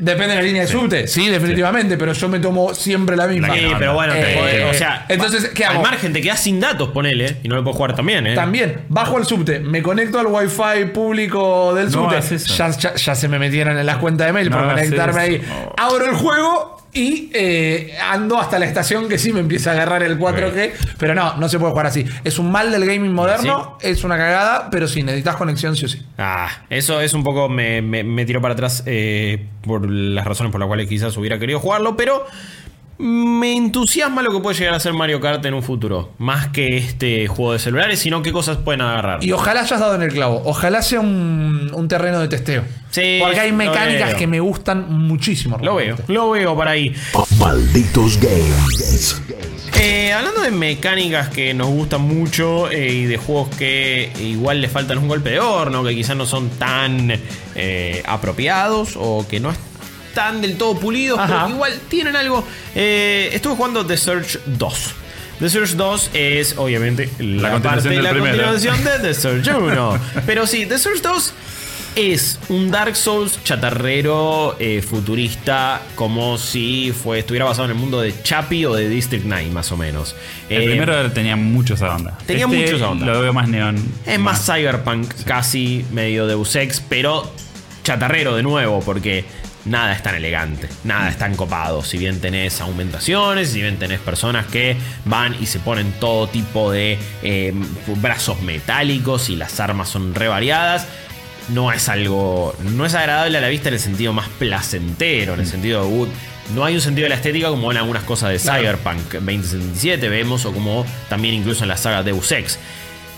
[0.00, 1.06] Depende de la línea de subte.
[1.06, 1.96] Sí, definitivamente.
[1.96, 3.54] Pero yo me tomo siempre la misma.
[3.54, 3.94] Sí, pero no.
[3.94, 5.82] bueno, te Eh, podés- o sea, entonces, ¿qué al hago?
[5.82, 8.34] margen te quedas sin datos, ponele, y no lo puedo jugar también, ¿eh?
[8.34, 12.16] También, bajo el subte, me conecto al wifi público del No subte.
[12.16, 12.54] hagas eso.
[12.54, 15.20] Ya, ya- ya se me metieron en las cuentas de mail No por hagas conectarme
[15.20, 15.34] ahí.
[15.36, 15.74] eso.
[15.76, 20.02] Abro el juego y eh, ando hasta la estación que sí me empieza a agarrar
[20.02, 20.72] el 4G.
[20.98, 22.04] Pero no, no se puede jugar así.
[22.24, 25.88] Es un mal del gaming moderno, es una cagada, pero sí, necesitas conexión sí o
[25.88, 26.02] sí.
[26.18, 27.48] Ah, eso es un poco.
[27.48, 31.38] Me, me, me tiró para atrás eh, por las razones por las cuales quizás hubiera
[31.38, 32.26] querido jugarlo, pero.
[33.02, 36.10] Me entusiasma lo que puede llegar a ser Mario Kart en un futuro.
[36.18, 39.24] Más que este juego de celulares, sino qué cosas pueden agarrar.
[39.24, 40.42] Y ojalá hayas dado en el clavo.
[40.44, 42.62] Ojalá sea un, un terreno de testeo.
[42.90, 45.56] Sí, Porque hay mecánicas que me gustan muchísimo.
[45.62, 46.94] Lo veo, lo veo por ahí.
[47.38, 49.22] Malditos Games.
[49.78, 54.68] Eh, hablando de mecánicas que nos gustan mucho eh, y de juegos que igual le
[54.68, 57.18] faltan un golpe de horno, que quizás no son tan
[57.54, 59.69] eh, apropiados o que no están
[60.40, 61.44] del todo pulidos, Ajá.
[61.44, 62.46] pero igual tienen algo.
[62.74, 64.94] Eh, estuve jugando The Search 2.
[65.40, 68.30] The Search 2 es obviamente la, continuación parte del la primero.
[68.44, 70.00] continuación de The Search 1.
[70.26, 71.34] Pero sí, The Search 2
[71.96, 78.00] es un Dark Souls chatarrero eh, futurista, como si fue, estuviera basado en el mundo
[78.00, 80.14] de Chappie o de District 9, más o menos.
[80.48, 82.16] El Eh, primero tenía mucho esa onda.
[82.26, 83.06] tenía Este mucho esa onda.
[83.06, 83.76] Lo veo más neón.
[84.06, 87.28] Es más cyberpunk, casi medio Deus Ex, pero
[87.82, 89.24] chatarrero de nuevo, porque
[89.64, 91.82] nada es tan elegante, nada es tan copado.
[91.82, 96.70] Si bien tenés aumentaciones, si bien tenés personas que van y se ponen todo tipo
[96.70, 97.52] de eh,
[97.96, 100.86] brazos metálicos y las armas son re variadas.
[101.48, 102.54] No es algo.
[102.62, 106.06] No es agradable a la vista en el sentido más placentero, en el sentido de.
[106.54, 110.44] no hay un sentido de la estética como en algunas cosas de Cyberpunk 2077 vemos,
[110.44, 112.58] o como también incluso en la saga Deus Ex.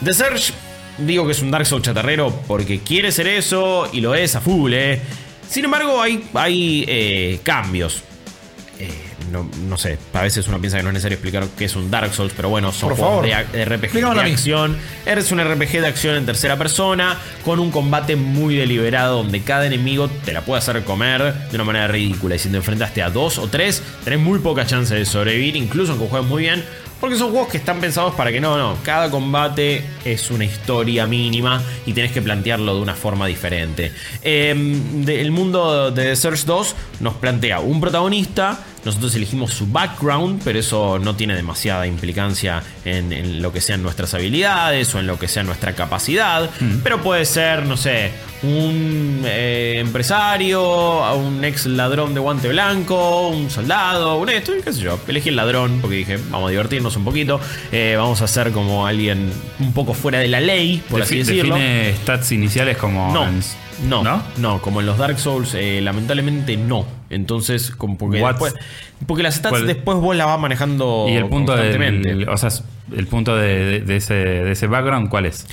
[0.03, 0.53] The Surge,
[0.99, 4.41] digo que es un Dark Souls chatarrero porque quiere ser eso y lo es a
[4.41, 5.01] full, ¿eh?
[5.53, 8.03] Sin embargo, hay, hay eh, cambios.
[8.79, 8.89] Eh,
[9.31, 11.91] no, no sé, a veces uno piensa que no es necesario explicar qué es un
[11.91, 13.53] Dark Souls, pero bueno, son juegos favor.
[13.53, 14.79] de, RPG de acción.
[15.05, 19.67] Es un RPG de acción en tercera persona, con un combate muy deliberado, donde cada
[19.67, 22.37] enemigo te la puede hacer comer de una manera ridícula.
[22.37, 25.93] Y si te enfrentaste a dos o tres, tenés muy poca chance de sobrevivir, incluso
[25.93, 26.65] aunque juegues muy bien.
[27.03, 28.77] Porque son juegos que están pensados para que no, no.
[28.85, 33.91] Cada combate es una historia mínima y tenés que plantearlo de una forma diferente.
[34.23, 38.61] Eh, de- el mundo de The Search 2 nos plantea un protagonista.
[38.85, 43.83] Nosotros elegimos su background, pero eso no tiene demasiada implicancia en, en lo que sean
[43.83, 46.49] nuestras habilidades o en lo que sea nuestra capacidad.
[46.85, 48.13] Pero puede ser, no sé,
[48.43, 54.81] un eh, empresario, un ex ladrón de guante blanco, un soldado, un esto, qué sé
[54.81, 54.99] yo.
[55.07, 57.41] Elegí el ladrón porque dije, vamos a divertirnos un poquito.
[57.71, 61.55] eh, vamos a ser como alguien un poco fuera de la ley, por así decirlo.
[61.55, 63.13] Define stats iniciales como.
[63.13, 63.41] No, en-
[63.89, 64.63] no, no, ¿No?
[64.63, 66.87] como en los Dark Souls, eh, lamentablemente no.
[67.11, 68.55] Entonces, como porque después,
[69.07, 69.67] porque las stats ¿Cuál?
[69.67, 72.09] después vos las vas manejando Y el punto constantemente.
[72.09, 72.51] del, o sea,
[72.97, 75.47] el punto de, de- de ese, de ese background, ¿cuál es?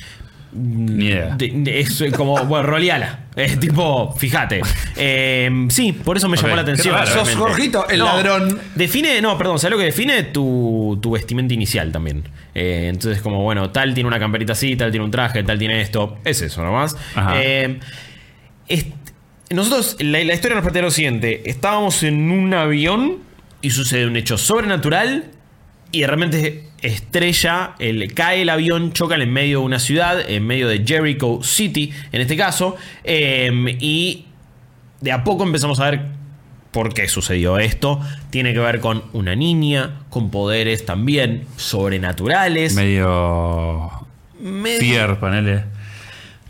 [0.52, 1.36] Ni idea.
[1.36, 3.26] De- de- es como, bueno, roleala.
[3.36, 4.60] Es tipo, fíjate.
[4.96, 6.94] Eh, sí, por eso me llamó la atención.
[6.94, 7.06] raro.
[7.06, 8.58] Sos Jorgito, el ladrón.
[8.74, 10.24] Define, no, perdón, ¿sabes lo que define?
[10.24, 12.24] Tu, tu vestimenta inicial también.
[12.54, 15.80] Eh, entonces, como, bueno, tal tiene una camperita así, tal tiene un traje, tal tiene
[15.80, 16.18] esto.
[16.24, 16.96] Es eso nomás.
[17.14, 17.34] Ajá.
[17.40, 17.78] Eh,
[19.50, 23.18] nosotros, la, la historia nos plantea lo siguiente: estábamos en un avión
[23.62, 25.30] y sucede un hecho sobrenatural
[25.92, 30.46] y de repente estrella, el, cae el avión, chocan en medio de una ciudad, en
[30.46, 34.26] medio de Jericho City, en este caso, eh, y
[35.00, 36.02] de a poco empezamos a ver
[36.70, 38.00] por qué sucedió esto.
[38.30, 42.74] Tiene que ver con una niña, con poderes también sobrenaturales.
[42.74, 43.90] Medio.
[44.40, 45.18] Medio- Fear.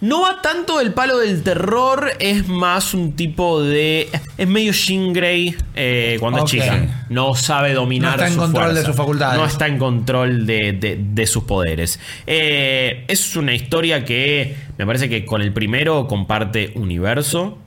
[0.01, 4.09] No va tanto el palo del terror, es más un tipo de.
[4.39, 7.00] Es medio Jean Grey eh, cuando es chica.
[7.11, 9.39] No sabe dominar No está en su control de sus facultades.
[9.39, 12.01] No está en control de, de- de sus poderes.
[12.27, 17.59] Eh, es una historia que me parece que con el primero comparte universo.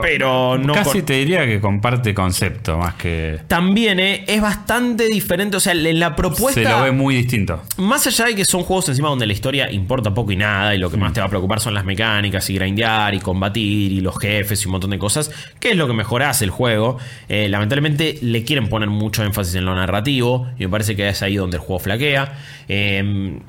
[0.00, 0.72] Pero no.
[0.72, 3.40] Casi con- te diría que comparte concepto más que.
[3.46, 5.56] También eh, es bastante diferente.
[5.56, 6.62] O sea, en la propuesta.
[6.62, 7.62] Se lo ve muy distinto.
[7.76, 10.78] Más allá de que son juegos encima donde la historia importa poco y nada, y
[10.78, 14.00] lo que más te va a preocupar son las mecánicas y grindear y combatir y
[14.00, 16.98] los jefes y un montón de cosas, que es lo que mejor hace el juego.
[17.28, 21.22] Eh, lamentablemente le quieren poner mucho énfasis en lo narrativo, y me parece que es
[21.22, 22.38] ahí donde el juego flaquea.
[22.68, 23.02] Eh,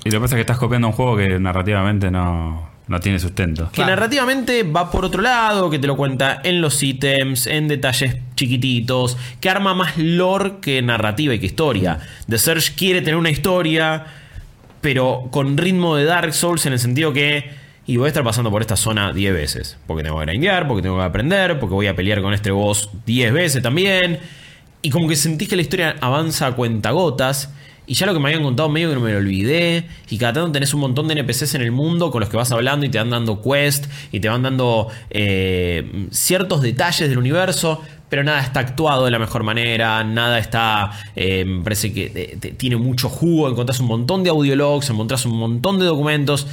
[0.04, 3.20] Y lo que pasa es que estás copiando un juego que narrativamente no, no tiene
[3.20, 3.70] sustento.
[3.72, 8.18] que narrativamente va por otro lado, que te lo cuenta en los ítems, en detalles
[8.36, 12.00] chiquititos, que arma más lore que narrativa y que historia.
[12.28, 14.06] The Search quiere tener una historia,
[14.82, 17.64] pero con ritmo de Dark Souls en el sentido que...
[17.86, 19.78] Y voy a estar pasando por esta zona 10 veces.
[19.88, 22.90] Porque tengo que grindear, porque tengo que aprender, porque voy a pelear con este boss
[23.06, 24.20] 10 veces también.
[24.82, 27.50] Y como que sentís que la historia avanza a cuentagotas.
[27.94, 29.86] Y ya lo que me habían contado medio que no me lo olvidé.
[30.10, 32.52] Y cada tanto tenés un montón de NPCs en el mundo con los que vas
[32.52, 33.86] hablando y te van dando quest.
[34.12, 37.84] Y te van dando eh, ciertos detalles del universo.
[38.10, 40.04] Pero nada está actuado de la mejor manera.
[40.04, 40.90] Nada está.
[41.16, 43.48] eh, me parece que eh, tiene mucho jugo.
[43.48, 44.90] Encontrás un montón de audiologs.
[44.90, 46.48] Encontrás un montón de documentos.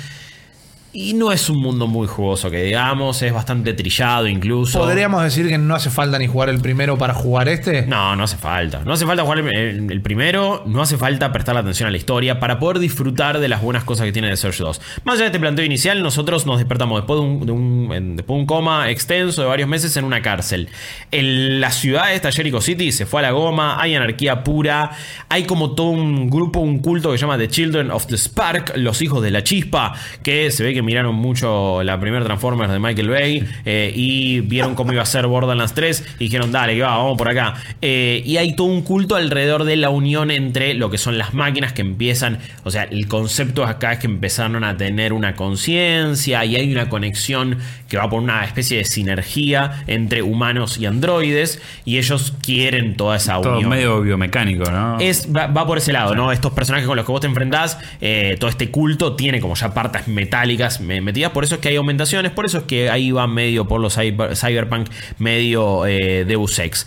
[0.93, 4.81] Y no es un mundo muy jugoso, que digamos, es bastante trillado incluso.
[4.81, 7.83] ¿Podríamos decir que no hace falta ni jugar el primero para jugar este?
[7.87, 8.83] No, no hace falta.
[8.85, 11.97] No hace falta jugar el, el- el primero, no hace falta prestar atención a la
[11.97, 14.81] historia para poder disfrutar de las buenas cosas que tiene The Search 2.
[15.05, 18.17] Más allá de este planteo inicial, nosotros nos despertamos después de un, de un- en-
[18.17, 20.71] después de un coma extenso de varios meses en una cárcel.
[21.13, 24.91] En la ciudad esta Jericho City se fue a la goma, hay anarquía pura,
[25.29, 28.73] hay como todo un grupo, un culto que se llama The Children of the Spark,
[28.77, 32.79] los hijos de la chispa, que se ve que miraron mucho la primera Transformers de
[32.79, 36.83] Michael Bay eh, y vieron cómo iba a ser Borderlands 3 y dijeron, dale, que
[36.83, 37.55] va, vamos por acá.
[37.83, 41.35] Eh, y hay todo un culto alrededor de la unión entre lo que son las
[41.35, 46.45] máquinas que empiezan, o sea, el concepto acá es que empezaron a tener una conciencia
[46.45, 51.61] y hay una conexión que va por una especie de sinergia entre humanos y androides
[51.85, 53.71] y ellos quieren toda esa Todo unión.
[53.71, 54.99] medio biomecánico, ¿no?
[55.01, 56.31] Es, va, va por ese lado, ¿no?
[56.33, 59.75] Estos personajes con los que vos te enfrentás, eh, todo este culto tiene como ya
[59.75, 63.11] partes metálicas me- metidas, por eso es que hay aumentaciones, por eso es que ahí
[63.11, 66.87] va medio por los cyber- cyberpunk, medio eh, Deus Ex.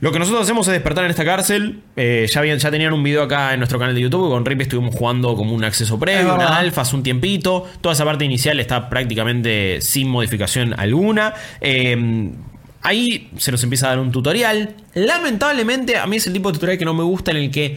[0.00, 1.80] Lo que nosotros hacemos es despertar en esta cárcel.
[1.94, 4.30] eh, ya, habían, ya tenían un video acá en nuestro canal de YouTube.
[4.30, 7.68] Con Rip estuvimos jugando como un acceso Es previo, una alfa hace un tiempito.
[7.82, 11.34] Toda esa parte inicial está prácticamente sin modificación alguna.
[11.60, 12.30] Eh,
[12.80, 14.74] ahí se nos empieza a dar un tutorial.
[14.94, 17.76] Lamentablemente, a mí es el tipo de tutorial que no me gusta en el que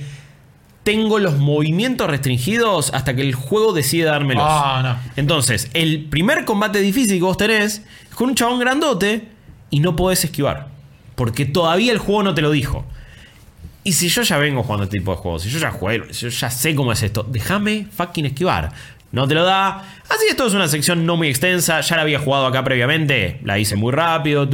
[0.84, 4.44] tengo los movimientos restringidos hasta que el juego decide dármelos.
[4.46, 5.12] Ah, no.
[5.16, 9.30] Entonces, el primer combate difícil que vos tenés es con un chabón grandote
[9.70, 10.68] y no podés esquivar.
[11.16, 12.86] Porque todavía el juego no te lo dijo.
[13.86, 16.22] Y si yo ya vengo jugando este tipo de juegos, si yo ya jugué, si
[16.22, 18.72] yo ya sé cómo es esto, déjame fucking esquivar.
[19.14, 19.86] No te lo da.
[20.10, 21.82] Así que esto es una sección no muy extensa.
[21.82, 23.40] Ya la había jugado acá previamente.
[23.44, 24.50] La hice muy rápido.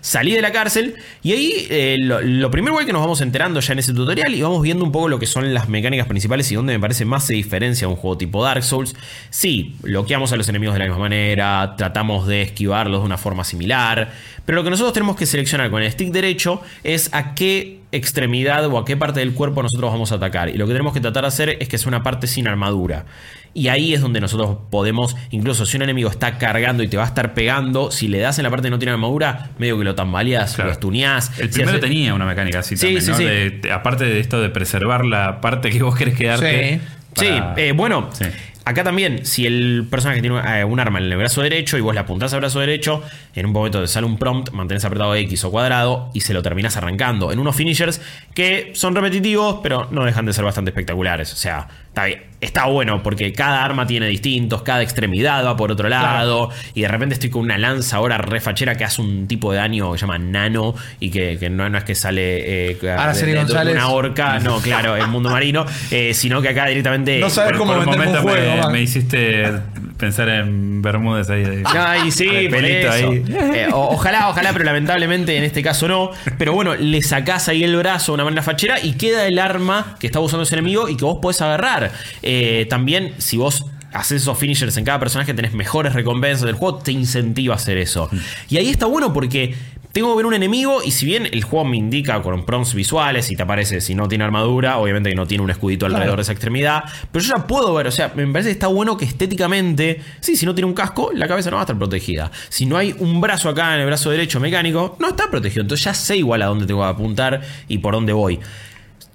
[0.00, 0.96] Salí de la cárcel.
[1.22, 4.34] Y ahí eh, lo, primero que nos vamos enterando ya en ese tutorial.
[4.34, 6.50] Y vamos viendo un poco lo que son las mecánicas principales.
[6.50, 8.96] Y donde me parece más se diferencia un juego tipo Dark Souls.
[9.30, 11.76] Sí, bloqueamos a los enemigos de la misma manera.
[11.78, 14.10] Tratamos de esquivarlos de una forma similar.
[14.44, 18.66] Pero lo que nosotros tenemos que seleccionar con el stick derecho es a qué extremidad
[18.66, 20.48] o a qué parte del cuerpo nosotros vamos a atacar.
[20.48, 23.06] Y lo que tenemos que tratar de hacer es que sea una parte sin armadura.
[23.54, 27.04] Y ahí es donde nosotros podemos, incluso si un enemigo está cargando y te va
[27.04, 29.84] a estar pegando, si le das en la parte que no tiene armadura, medio que
[29.84, 30.68] lo tambaleas, Claro.
[30.68, 31.30] lo estuneás.
[31.38, 33.16] El Si primero hace- tenía una mecánica así Sí, también, sí, ¿no?
[33.16, 33.24] sí.
[33.24, 36.80] De- de- aparte de esto de preservar la parte que vos querés quedarte.
[37.14, 38.26] Sí, para- eh, bueno, Sí.
[38.66, 41.94] Acá también, si el personaje tiene eh, un arma en el brazo derecho y vos
[41.94, 43.00] la apuntás al brazo derecho,
[43.34, 46.42] en un momento te sale un prompt, mantenés apretado X o cuadrado y se lo
[46.42, 47.30] terminás arrancando.
[47.30, 48.00] En unos finishers
[48.34, 51.32] que son repetitivos, pero no dejan de ser bastante espectaculares.
[51.32, 55.72] O sea, está, bien, está bueno porque cada arma tiene distintos, cada extremidad va por
[55.72, 56.50] otro lado.
[56.74, 59.92] Y de repente estoy con una lanza ahora refachera que hace un tipo de daño
[59.92, 63.72] que se llama nano y que, que no, no es que sale eh, Ahora de-
[63.72, 67.18] una horca, no, claro, en mundo marino, eh, sino que acá directamente.
[67.20, 68.66] No sabes Por, cómo por un momento juego.
[68.66, 69.50] me, me hiciste
[69.96, 71.62] pensar en Bermúdez ahí.
[71.64, 73.10] Ay, sí, de por pelito eso.
[73.10, 73.24] ahí.
[73.28, 76.10] Eh, o- ojalá, ojalá, pero lamentablemente en este caso no.
[76.38, 79.96] Pero bueno, le sacás ahí el brazo de una manera fachera y queda el arma
[79.98, 81.92] que está usando ese enemigo y que vos podés agarrar.
[82.22, 86.78] Eh, también, si vos haces esos finishers en cada personaje, tenés mejores recompensas del juego,
[86.78, 88.10] te incentiva a hacer eso.
[88.50, 89.54] Y ahí está bueno porque
[89.96, 93.30] tengo que ver un enemigo y si bien el juego me indica con prompts visuales
[93.30, 96.22] y te aparece si no tiene armadura, obviamente que no tiene un escudito alrededor de
[96.22, 99.06] esa extremidad, pero yo ya puedo ver, o sea, me parece que está bueno que
[99.06, 102.30] estéticamente, sí, si no tiene un casco, la cabeza no va a estar protegida.
[102.50, 105.86] Si no hay un brazo acá en el brazo derecho mecánico, no está protegido, entonces
[105.86, 108.38] ya sé igual a dónde tengo que apuntar y por dónde voy.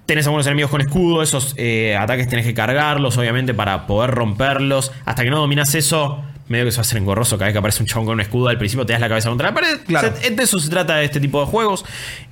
[0.04, 4.90] Tenés algunos enemigos con escudo, esos eh, ataques tenés que cargarlos, obviamente, para poder romperlos.
[5.04, 7.58] Hasta que no dominas eso, medio que se va a hacer engorroso cada vez que
[7.58, 8.48] aparece un chabón con un escudo.
[8.48, 9.80] Al principio te das la cabeza contra la pared.
[9.86, 10.10] Claro.
[10.10, 11.84] De eso se trata de este tipo de juegos.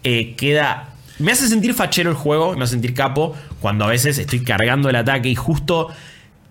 [0.04, 0.94] Eh, queda.
[1.18, 4.88] Me hace sentir fachero el juego, me hace sentir capo cuando a veces estoy cargando
[4.88, 5.88] el ataque y justo.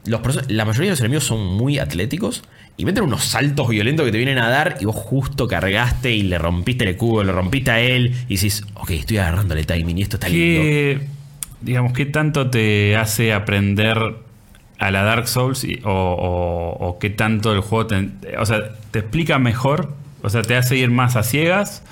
[0.05, 2.43] Los la mayoría de los enemigos son muy atléticos
[2.79, 6.23] y meten unos saltos violentos que te vienen a dar y vos justo cargaste y
[6.23, 10.01] le rompiste el escudo, le rompiste a él y decís, ok, estoy agarrándole timing y
[10.03, 10.61] esto está lindo.
[10.61, 11.07] ¿Qué,
[11.59, 13.97] digamos, qué tanto te hace aprender
[14.79, 18.59] a la Dark Souls y- o, o- o qué tanto el juego te, o sea,
[18.91, 19.93] te explica mejor?
[20.21, 21.83] O sea, te hace ir más a ciegas.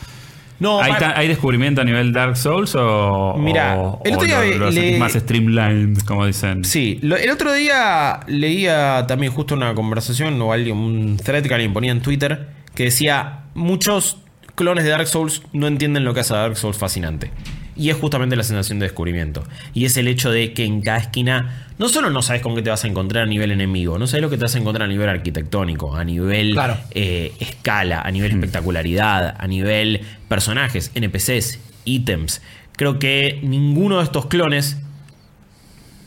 [0.59, 4.71] No, ¿Hay, hay descubrimiento a nivel Dark Souls o, Mira, o- el otro día lo
[4.71, 6.63] le- más streamlined, como dicen?
[6.65, 11.53] Sí, lo- el otro día leía también justo una conversación o alguien, un thread que
[11.53, 14.17] alguien ponía en Twitter que decía, muchos
[14.55, 17.29] clones de Dark Souls no entienden lo que hace a Dark Souls fascinante.
[17.77, 19.43] Y es justamente la sensación de descubrimiento.
[19.73, 22.61] Y es el hecho de que en cada esquina no solo no sabes con qué
[22.63, 24.85] te vas a encontrar a nivel enemigo, no sabes lo que te vas a encontrar
[24.85, 26.77] a nivel arquitectónico, a nivel Claro.
[26.91, 32.41] eh, escala, a nivel espectacularidad, a nivel personajes, NPCs, ítems.
[32.75, 34.77] Creo que ninguno de estos clones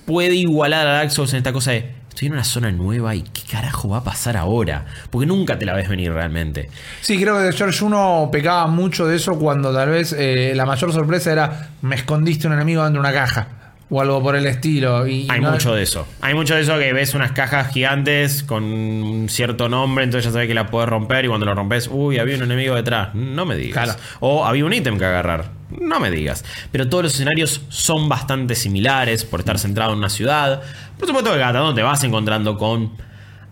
[0.06, 3.22] puede igualar a Dark Souls en esta cosa de estoy en una zona nueva y
[3.22, 4.84] qué carajo va a pasar ahora.
[5.08, 6.68] Porque nunca te la ves venir realmente.
[7.00, 10.92] Sí, creo que George 1 pecaba mucho de eso cuando tal vez eh, la mayor
[10.92, 13.59] sorpresa era me escondiste un enemigo dentro de una caja
[13.90, 15.06] o algo por el estilo.
[15.06, 16.06] Y, Hay no- mucho de eso.
[16.20, 20.32] Hay mucho de eso que ves unas cajas gigantes con un cierto nombre, entonces ya
[20.32, 23.14] sabes que la puedes romper y cuando lo rompes, uy, había un enemigo detrás.
[23.14, 23.84] No me digas.
[23.84, 24.00] Claro.
[24.20, 25.50] O había un ítem que agarrar.
[25.70, 26.44] No me digas.
[26.72, 30.62] Pero todos los escenarios son bastante similares por estar centrado en una ciudad.
[30.98, 32.92] Por supuesto que cada tanto te vas encontrando con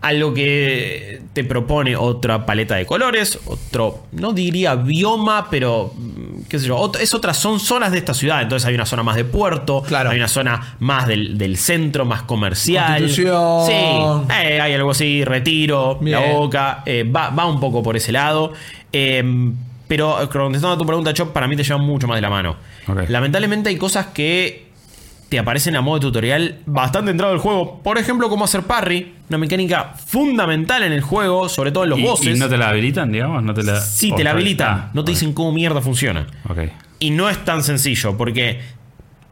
[0.01, 6.57] algo que te propone otra paleta de colores, otro, no diría bioma, pero mm, qué
[6.59, 9.25] sé yo, es otra, son zonas de esta ciudad, entonces hay una zona más de
[9.25, 10.09] puerto, Claro.
[10.11, 13.09] hay una zona más del, del centro, más comercial.
[13.09, 18.11] Sí, eh, hay algo así, retiro, la boca, eh, va, va un poco por ese
[18.13, 18.53] lado.
[18.93, 19.51] Eh,
[19.87, 22.29] pero eh, contestando a tu pregunta, Chop, para mí te llevan mucho más de la
[22.29, 22.55] mano.
[23.09, 24.67] Lamentablemente hay cosas que
[25.29, 27.81] te aparecen a modo de tutorial bastante entrado del juego.
[27.83, 31.99] Por ejemplo, cómo hacer parry, una mecánica fundamental en el juego, sobre todo en los
[31.99, 32.35] ¿Y, bosses.
[32.35, 33.43] y no te la habilitan, digamos?
[33.43, 34.67] ¿No te la, Sí, te la habilitan.
[34.69, 36.27] ah, no te dicen cómo mierda funciona.
[36.99, 38.59] Y no es tan sencillo, porque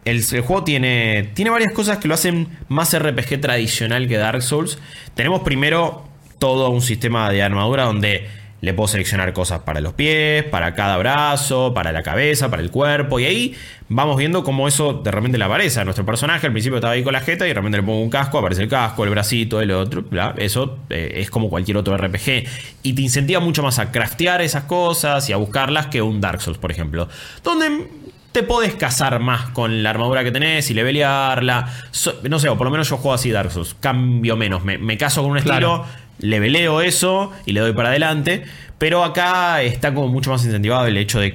[0.05, 4.41] el, el juego tiene, tiene varias cosas que lo hacen más RPG tradicional que Dark
[4.41, 4.77] Souls.
[5.15, 6.07] Tenemos primero
[6.39, 8.27] todo un sistema de armadura donde
[8.67, 12.69] le puedo seleccionar cosas para los pies, para cada brazo, para la cabeza, para el
[12.69, 13.19] cuerpo.
[13.19, 13.55] Y ahí
[13.89, 16.45] vamos viendo cómo eso de repente le aparece a nuestro personaje.
[16.45, 18.61] Al principio estaba ahí con la jeta y de repente le pongo un casco, aparece
[18.63, 20.03] el casco, el bracito, el otro.
[20.03, 20.35] bla.
[20.37, 22.43] Eso eh, es como cualquier otro RPG.
[22.83, 26.41] Y te incentiva mucho más a craftear esas cosas y a buscarlas que un Dark
[26.41, 27.07] Souls, por ejemplo.
[27.43, 27.87] Donde
[28.33, 31.73] te podés casar más con la armadura que tenés y levelearla.
[31.91, 33.75] So- no sé, o por lo menos yo juego así Dark Souls.
[33.79, 34.63] Cambio menos.
[34.63, 35.85] Me, me caso con un estilo, Claro.
[36.19, 38.43] Leveleo eso y le doy para adelante.
[38.77, 41.33] Pero acá está como mucho más incentivado el hecho de,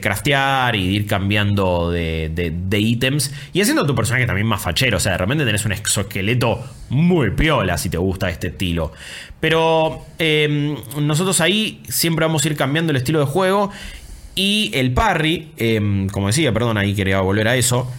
[0.00, 3.32] craftear y de ir cambiando de, de- ítems.
[3.52, 4.98] Y haciendo tu personaje también más fachero.
[4.98, 8.92] O sea, de repente tenés un exoesqueleto muy piola si te gusta este estilo.
[9.40, 13.72] Pero eh, nosotros ahí siempre vamos a ir cambiando el estilo de juego.
[14.36, 17.90] Y el parry, eh, como decía, perdón, ahí quería volver a eso.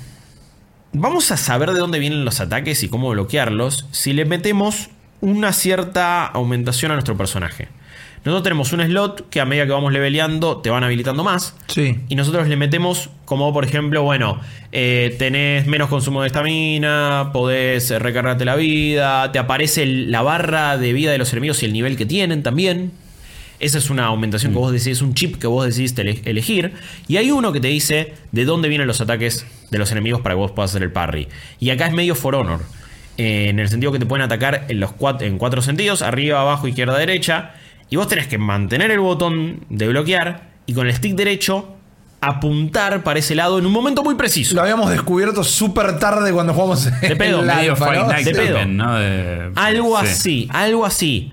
[0.93, 4.89] Vamos a saber de dónde vienen los ataques y cómo bloquearlos si le metemos
[5.25, 7.67] una cierta aumentación a nuestro personaje.
[8.23, 11.55] Nosotros tenemos un slot que a medida que vamos leveleando te van habilitando más.
[11.67, 11.99] Sí.
[12.09, 14.39] Y nosotros le metemos como por ejemplo, bueno,
[14.71, 20.77] eh, tenés menos consumo de estamina, podés recargarte la vida, te aparece el- la barra
[20.77, 22.91] de vida de los enemigos y el nivel que tienen también.
[23.59, 26.73] Esa es una aumentación que vos decís, es un chip que vos decidiste ele- elegir.
[27.07, 30.33] Y hay uno que te dice de dónde vienen los ataques de los enemigos para
[30.35, 31.27] que vos puedas hacer el parry.
[31.59, 32.61] Y acá es medio for honor.
[33.17, 36.41] Eh, en el sentido que te pueden atacar en, los cuat- en cuatro sentidos, arriba,
[36.41, 37.51] abajo, izquierda, derecha.
[37.89, 41.71] Y vos tenés que mantener el botón de bloquear y con el stick derecho
[42.21, 44.55] apuntar para ese lado en un momento muy preciso.
[44.55, 48.07] Lo habíamos descubierto súper tarde cuando jugamos De pedo, el Medio alfa, Fight ¿no?
[48.07, 48.45] Night De pedo.
[48.57, 48.95] también, ¿no?
[48.95, 50.05] De- Algo sí.
[50.07, 51.31] así, algo así.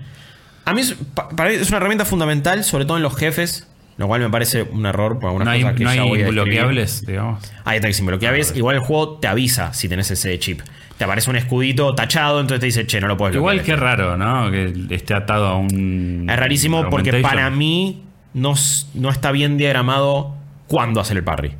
[0.65, 3.67] A mí es, pa- para mí es una herramienta fundamental, sobre todo en los jefes,
[3.97, 6.09] lo cual me parece un error por algunas No hay, cosas que no ya hay
[6.09, 7.39] voy a bloqueables, digamos.
[7.65, 8.53] Ahí está, que sin bloqueables.
[8.55, 10.61] Igual el juego te avisa si tenés ese chip.
[11.03, 13.35] Te aparece un escudito tachado, entonces te dice, che, no lo puedes.
[13.35, 14.49] Igual que raro, ¿no?
[14.49, 16.25] Que esté atado a un.
[16.29, 18.53] Es rarísimo porque para mí no,
[18.93, 20.33] no está bien diagramado
[20.67, 21.55] cuándo hacer el parry.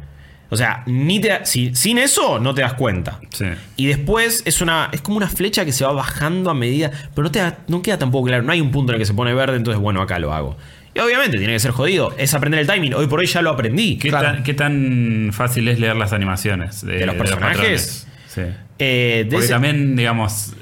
[0.49, 3.19] O sea, ni te, si- sin eso no te das cuenta.
[3.31, 3.47] Sí.
[3.75, 7.23] Y después es una es como una flecha que se va bajando a medida, pero
[7.25, 8.43] no, te da- no queda tampoco claro.
[8.43, 10.55] No hay un punto en el que se pone verde, entonces bueno, acá lo hago.
[10.95, 12.13] Y obviamente tiene que ser jodido.
[12.17, 12.93] Es aprender el timing.
[12.93, 13.97] Hoy por hoy ya lo aprendí.
[13.97, 14.35] ¿Qué, Claro.
[14.35, 18.07] tan, qué tan fácil es leer las animaciones de, ¿De los personajes?
[18.33, 18.41] Sí.
[18.79, 20.53] Eh, Porque ese- también, digamos,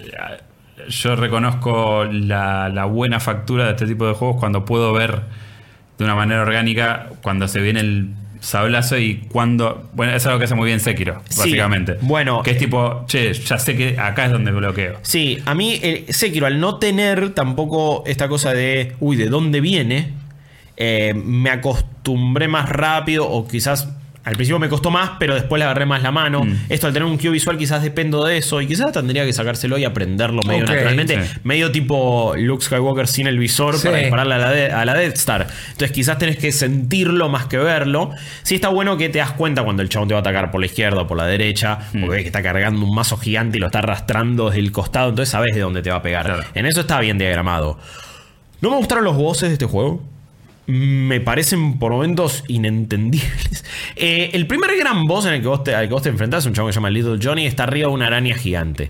[0.90, 5.22] yo reconozco la, la buena factura de este tipo de juegos cuando puedo ver
[5.98, 8.10] de una manera orgánica cuando se viene el
[8.40, 9.90] sablazo y cuando.
[9.94, 11.98] Bueno, es algo que hace muy bien Sekiro, Sí, básicamente.
[12.02, 12.42] bueno.
[12.42, 14.98] Que es tipo, che, ya sé que acá es donde bloqueo.
[15.04, 19.62] Sí, a mí eh, Sekiro, al no tener tampoco esta cosa de, uy, ¿de dónde
[19.62, 20.14] viene?
[20.78, 23.90] Eh, me acostumbré más rápido o quizás
[24.24, 26.44] al principio me costó más, pero después le agarré más la mano.
[26.44, 26.56] Mm.
[26.70, 29.80] Esto al tener un cue visual quizás dependo de eso y quizás tendría que sacárselo
[29.80, 31.24] y aprenderlo medio naturalmente.
[31.24, 31.40] sí.
[31.44, 33.88] Medio tipo Luke Skywalker sin el visor Sí.
[33.88, 35.48] para dispararle a la, de- a la Death Star.
[35.72, 38.12] Entonces quizás tenés que sentirlo más que verlo.
[38.44, 40.60] Sí está bueno que te das cuenta cuando el chabón te va a atacar por
[40.60, 42.02] la izquierda o por la derecha, Mm.
[42.02, 45.10] porque ves que está cargando un mazo gigante y lo está arrastrando desde el costado,
[45.10, 46.26] entonces sabes de dónde te va a pegar.
[46.28, 46.44] Claro.
[46.54, 47.80] En eso está bien diagramado.
[48.62, 50.04] No me gustaron los voces de este juego.
[50.68, 53.66] Me parecen por momentos inentendibles.
[53.96, 56.46] Eh, el primer gran boss en el que vos te, al que vos te enfrentás,
[56.46, 58.90] un chabón que se llama Little Johnny, está arriba de una araña gigante.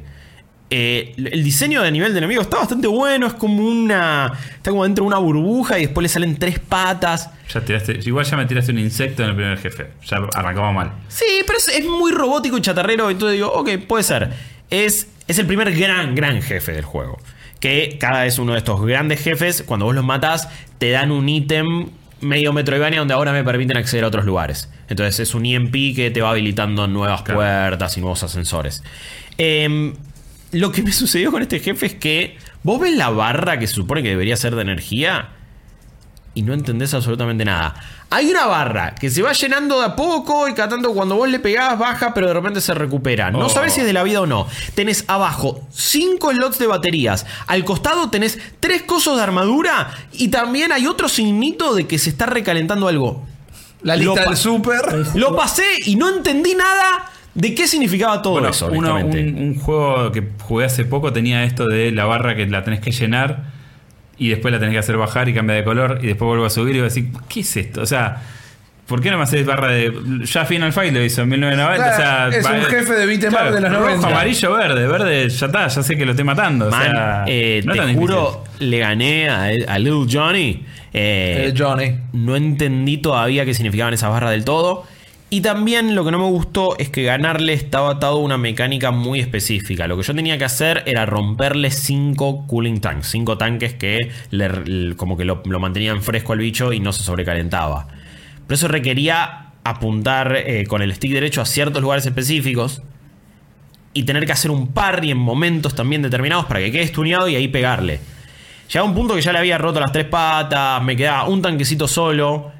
[0.74, 3.28] Eh, el diseño de nivel de enemigo está bastante bueno.
[3.28, 4.32] Es como una.
[4.56, 7.30] Está como dentro de una burbuja y después le salen tres patas.
[7.54, 9.88] Ya tiraste, igual ya me tiraste un insecto en el primer jefe.
[10.06, 10.94] Ya arrancamos mal.
[11.10, 13.10] Sí, pero es, es muy robótico y chatarrero.
[13.10, 14.30] Entonces digo, ok, puede ser.
[14.70, 17.20] Es, es el primer gran, gran jefe del juego.
[17.62, 20.49] Que cada vez uno de estos grandes jefes, cuando vos los matás,
[20.80, 21.88] te dan un ítem
[22.20, 24.70] medio Metroidvania donde ahora me permiten acceder a otros lugares.
[24.89, 27.38] Entonces es un EMP que te va habilitando nuevas Claro.
[27.39, 28.84] puertas y nuevos ascensores.
[29.38, 29.93] Em,
[30.51, 33.76] lo que me sucedió con este jefe es que vos ves la barra que se
[33.76, 35.30] supone que debería ser de energía
[36.34, 37.76] y no entendés absolutamente nada.
[38.14, 41.30] Hay una barra que se va llenando de a poco y cada tanto cuando vos
[41.30, 43.32] le pegás baja, pero de repente se recupera.
[43.32, 43.49] No Oh.
[43.49, 44.47] sabés si es de la vida o no.
[44.76, 47.26] Tenés abajo 5 slots de baterías.
[47.47, 52.09] Al costado tenés 3 cosos de armadura y también hay otro signito de que se
[52.09, 53.26] está recalentando algo.
[53.82, 54.82] La lista del super.
[55.16, 58.68] Lo pasé y no entendí nada de qué significaba todo Bueno, eso.
[58.68, 59.41] uno- honestamente.
[59.41, 62.82] un, un juego que jugué hace poco tenía esto de la barra que la tenés
[62.82, 63.45] que llenar
[64.24, 66.50] y después la tenés que hacer bajar y cambia de color y después vuelvo a
[66.50, 67.82] subir y voy a decir, ¿qué es esto?
[67.82, 68.22] O sea,
[68.88, 69.92] ¿por qué no me haces barra de.
[70.26, 71.96] Ya Final Fight lo hizo en 1990.
[71.96, 74.08] Claro, o sea, es va- un jefe de beat 'em up de los rojo, 90.
[74.08, 76.68] amarillo, verde, verde, ya está, ya sé que lo estoy matando.
[76.68, 78.00] o Man, sea, eh, no tan te difícil.
[78.16, 79.44] juro, le gané a,
[79.74, 80.64] a Little Johnny.
[80.94, 81.96] eh, Eh, Johnny.
[82.14, 84.86] No entendí todavía qué significaban esas barras del todo.
[85.34, 88.92] Y también lo que no me gustó es que ganarle estaba atado a una mecánica
[88.92, 89.88] muy específica.
[89.88, 93.08] Lo que yo tenía que hacer era romperle 5 cooling tanks.
[93.12, 94.12] 5 tanques que
[94.98, 97.88] como que lo, lo mantenían fresco al bicho y no se sobrecalentaba.
[98.46, 102.82] Pero eso requería apuntar eh, con el stick derecho a ciertos lugares específicos.
[103.94, 107.38] Y tener que hacer un parry en momentos también determinados para que quede estuneado y
[107.38, 108.02] ahí pegarle.
[108.68, 111.88] Llegaba un punto que ya le había roto las tres patas, me quedaba un tanquecito
[111.88, 112.52] solo.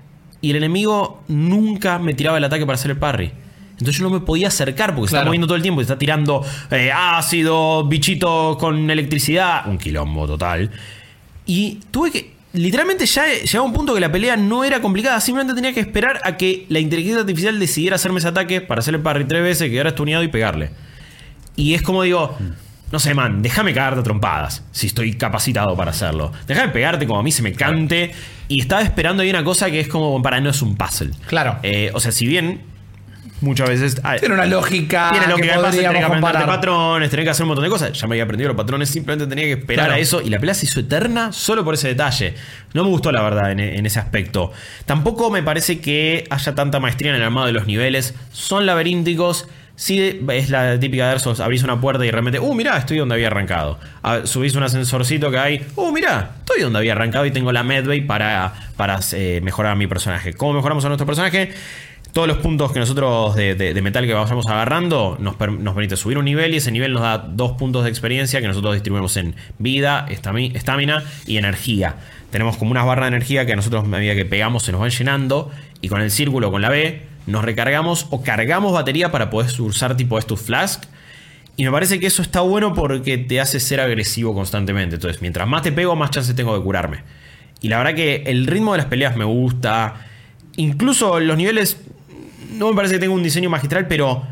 [0.42, 3.32] Y el enemigo nunca me tiraba el ataque para hacer el parry.
[3.74, 5.98] Entonces yo no me podía acercar porque se está moviendo todo el tiempo y está
[5.98, 9.68] tirando eh, ácido, bichito con electricidad.
[9.68, 10.70] Un quilombo total.
[11.46, 12.42] Y tuve que.
[12.54, 15.20] Literalmente ya llegaba un punto que la pelea no era complicada.
[15.22, 19.00] Simplemente tenía que esperar a que la inteligencia artificial decidiera hacerme ese ataque para hacerle
[19.00, 20.72] parry tres veces, quedara estuneado y pegarle.
[21.56, 22.38] Y es como digo.
[22.92, 26.32] No sé, man, déjame cagarte a trompadas si estoy capacitado para hacerlo.
[26.48, 28.12] Déjame pegarte como a mí se me cante.
[28.48, 31.12] Y estaba esperando ahí una cosa que es como para no es un puzzle.
[31.28, 31.58] Claro.
[31.64, 32.62] Eh, o sea, si bien
[33.40, 34.02] muchas veces.
[34.04, 35.10] ah, Tiene una lógica.
[35.12, 36.46] tiene lo que, que pasa, tenés que comparar.
[36.46, 37.94] patrones, tenés que hacer un montón de cosas.
[37.94, 39.98] Ya me había aprendido los patrones, simplemente tenía que esperar Claro.
[39.98, 40.22] a eso.
[40.22, 42.36] Y la pelea se hizo eterna solo por ese detalle.
[42.74, 44.52] No me gustó, la verdad, en, en ese aspecto.
[44.86, 48.14] Tampoco me parece que haya tanta maestría en el armado de los niveles.
[48.34, 49.48] Son laberínticos.
[49.82, 53.00] Sí, es la típica de Souls, abrís una puerta y de repente, uh, mirá, estoy
[53.00, 53.80] donde había arrancado.
[54.26, 58.02] Subís un ascensorcito que hay, uh, mirá, estoy donde había arrancado y tengo la medbay
[58.02, 60.34] para, para eh, mejorar a mi personaje.
[60.36, 61.54] ¿Cómo mejoramos a nuestro personaje?
[62.14, 66.26] Todos los puntos que nosotros de, metal que vayamos agarrando nos, nos permite subir un
[66.26, 70.06] nivel y ese nivel nos da dos puntos de experiencia que nosotros distribuimos en vida,
[70.10, 71.96] estami- estamina y energía.
[72.30, 74.80] Tenemos como unas barras de energía que a nosotros a medida que pegamos se nos
[74.80, 75.50] van llenando
[75.82, 79.96] y con el círculo, con la B, nos recargamos o cargamos batería para poder usar
[79.98, 80.84] tipo estos flask.
[81.58, 84.96] Y me parece que eso está bueno porque te hace ser agresivo constantemente.
[84.96, 87.04] Entonces, mientras más te pego, más chances tengo de curarme.
[87.62, 90.08] Y la verdad que el ritmo de las peleas me gusta.
[90.56, 91.78] Incluso los niveles.
[92.54, 94.26] No me parece que tenga un diseño magistral, pero.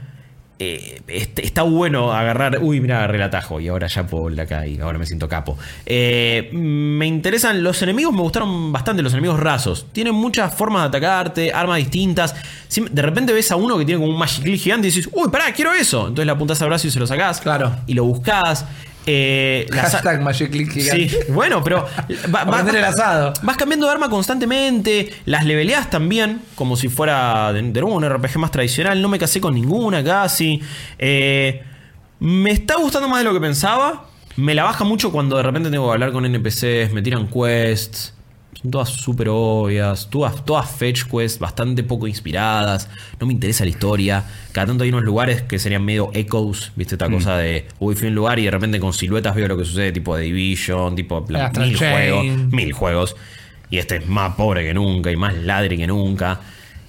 [0.59, 2.59] Eh, este- está bueno agarrar.
[2.61, 3.59] Uy, mira, agarré el atajo.
[3.59, 5.57] Y ahora ya puedo la acá y ahora me siento capo.
[5.85, 7.63] Eh, me interesan.
[7.63, 9.87] Los enemigos me gustaron bastante, los enemigos rasos.
[9.91, 12.35] Tienen muchas formas de atacarte, armas distintas.
[12.91, 15.51] De repente ves a uno que tiene como un Magic gigante y dices, uy, pará,
[15.53, 16.01] quiero eso.
[16.01, 17.39] Entonces le apuntás al brazo y se lo sacás.
[17.39, 17.75] Claro.
[17.87, 18.65] Y lo buscás.
[19.11, 21.09] Eh, Hashtag Magic Click gigante.
[21.09, 21.87] Sí, bueno, pero
[22.33, 23.33] va- va- Aprender el asado.
[23.41, 28.07] vas cambiando de arma constantemente, las leveleas también, como si fuera de, de nuevo un
[28.07, 30.61] RPG más tradicional, no me casé con ninguna casi.
[30.99, 31.63] Eh,
[32.19, 34.05] me está gustando más de lo que pensaba,
[34.35, 38.13] me la baja mucho cuando de repente tengo que hablar con NPCs, me tiran quests.
[38.53, 42.89] Son todas súper obvias, todas, todas fetch quests bastante poco inspiradas.
[43.19, 44.23] No me interesa la historia.
[44.51, 46.95] Cada tanto hay unos lugares que serían medio echoes, ¿viste?
[46.95, 49.57] Esta cosa de, uy, fui a un lugar y de repente con siluetas veo lo
[49.57, 51.93] que sucede, tipo de Division, tipo la- Astral mil Chain.
[52.11, 53.15] juegos, mil juegos.
[53.69, 56.41] Y este es más pobre que nunca y más ladre que nunca.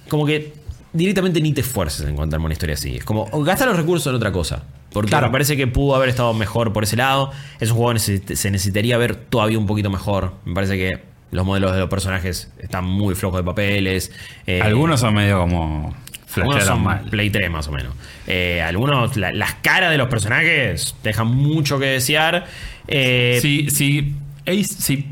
[0.09, 0.53] Como que
[0.91, 2.97] directamente ni te esfuerces en contarme una historia así.
[2.97, 4.63] Es como, gasta los recursos en otra cosa.
[4.91, 5.27] Porque Claro.
[5.27, 7.31] me parece que pudo haber estado mejor por ese lado.
[7.61, 10.33] Es un juego que se necesitaría ver todavía un poquito mejor.
[10.43, 14.11] Me parece que los modelos de los personajes están muy flojos de papeles.
[14.45, 15.95] Eh, Algunos son medio como
[16.35, 17.01] algunos son mal.
[17.09, 17.93] Play 3 más o menos.
[18.27, 22.45] Eh, algunos, la- las caras de los personajes dejan mucho que desear.
[22.87, 24.15] Eh, Si, si,
[24.45, 25.07] Ace- si,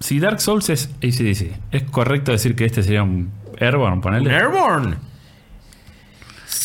[0.00, 3.30] si Dark Souls es ACDC, ¿es correcto decir que este sería un
[3.60, 4.00] Airborne?
[4.00, 4.34] Ponerle.
[4.34, 4.96] Airborne.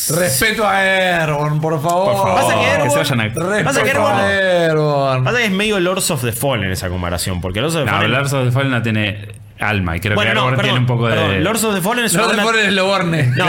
[0.10, 0.82] Respeto a
[1.22, 2.14] Airborne, por favor.
[2.14, 5.24] Por favor, Pasa que Airborne- se vayan a- Respeto Pasa que a Airborne-.
[5.24, 7.40] Pasa que es medio Lords of the Fallen esa comparación.
[7.42, 8.12] Porque Lords of the No, Fallen.
[8.12, 9.28] Lords of the Fallen no tiene
[9.60, 11.32] alma y creo bueno, que perdón, tiene un poco perdón.
[11.32, 11.40] de.
[11.40, 12.52] Lords of the Fallen es una No te banda.
[12.52, 13.24] pones el Loborne.
[13.38, 13.46] No,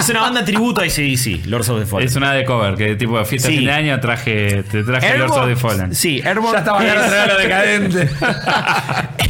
[0.00, 2.08] es una banda tributo a ACDC, Lords of the Fallen.
[2.08, 3.54] Es una de cover, que tipo fiesta Sí.
[3.54, 5.94] de fin de año traje, te traje Lords of the Fallen.
[5.94, 6.52] Sí, Airborne.
[6.54, 8.08] Ya estaba es- ganando lo decadente.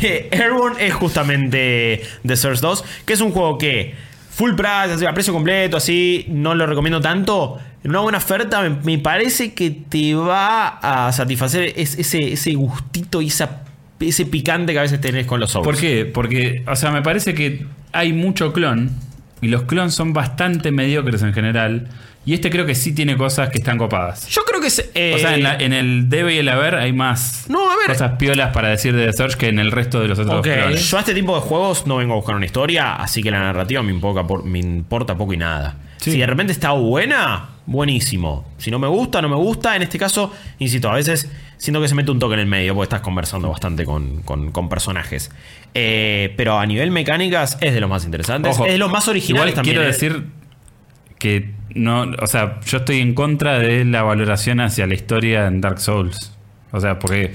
[0.01, 3.97] Eh, Airborne es justamente The Source 2, que es un juego que
[4.39, 7.59] full price, así, a precio completo, así, no lo recomiendo tanto.
[7.85, 13.21] Una buena oferta me, me parece que te va a satisfacer es- ese, ese gustito
[13.21, 13.63] y esa,
[13.99, 15.65] ese picante que a veces tenés con los Souls.
[15.65, 16.05] ¿Por qué?
[16.05, 18.91] Porque, o sea, me parece que hay mucho clon
[19.41, 21.89] y los clones son bastante mediocres en general.
[22.29, 24.29] Y este creo que sí tiene cosas que están copadas.
[24.29, 24.91] Yo creo que es...
[24.95, 27.77] eh, O sea, en, la- en el debe y el haber hay más No, a
[27.77, 27.87] ver.
[27.87, 30.45] cosas piolas para decir de The Surge que en el resto de los otros Ok,
[30.45, 30.91] clones.
[30.91, 33.39] Yo a este tipo de juegos no vengo a buscar una historia, así que la
[33.39, 35.77] narrativa me importa, por- me importa poco y nada.
[35.97, 36.13] Sí.
[36.13, 38.47] Si de repente está buena, buenísimo.
[38.59, 39.75] Si no me gusta, no me gusta.
[39.75, 42.75] En este caso, insisto, a veces siento que se mete un toque en el medio
[42.75, 45.31] porque estás conversando bastante con, con- con personajes.
[45.73, 48.55] Eh, pero a nivel mecánicas es de los más interesantes.
[48.55, 49.77] Ojo, es de los más originales igual también.
[49.77, 49.93] Quiero eh.
[49.93, 50.27] decir
[51.19, 55.61] que no, o sea, yo estoy en contra de la valoración hacia la historia en
[55.61, 56.33] Dark Souls.
[56.73, 57.33] O sea, porque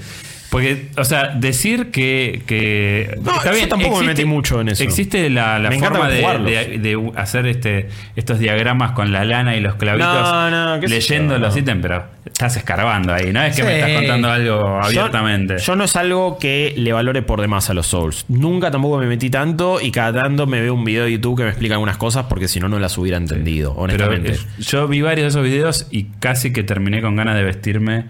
[0.54, 4.84] porque, o sea, decir que, que No, yo tampoco me metí mucho en eso.
[4.84, 6.48] Existe la, forma de, jugarlos.
[6.50, 11.38] de- de hacer este estos diagramas con la lana y los clavitos No, no, leyendo
[11.38, 15.58] los ítems, pero estás escarbando ahí, no es que me estás contando algo abiertamente.
[15.58, 18.24] Yo, no es algo que le valore por demás a los Souls.
[18.28, 21.42] Nunca tampoco me metí tanto y cada tanto me veo un video de YouTube que
[21.42, 24.32] me explica algunas cosas porque si no, no las hubiera entendido, Pero honestamente.
[24.34, 28.04] eh, yo vi varios de esos videos y casi que terminé con ganas de vestirme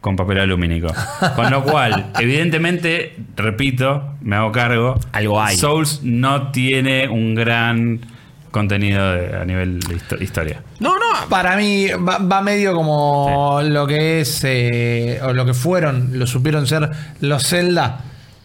[0.00, 0.88] con papel alumínico.
[1.36, 4.98] Con lo cual, evidentemente, repito, me hago cargo.
[5.12, 5.56] Algo hay.
[5.56, 8.00] Souls no tiene un gran
[8.50, 10.62] contenido de- a nivel de histo- historia.
[10.80, 11.28] No, no.
[11.28, 16.26] Para mí va, va medio como lo que es, eh, o lo que fueron, lo
[16.26, 16.90] supieron ser
[17.20, 18.00] los Zelda.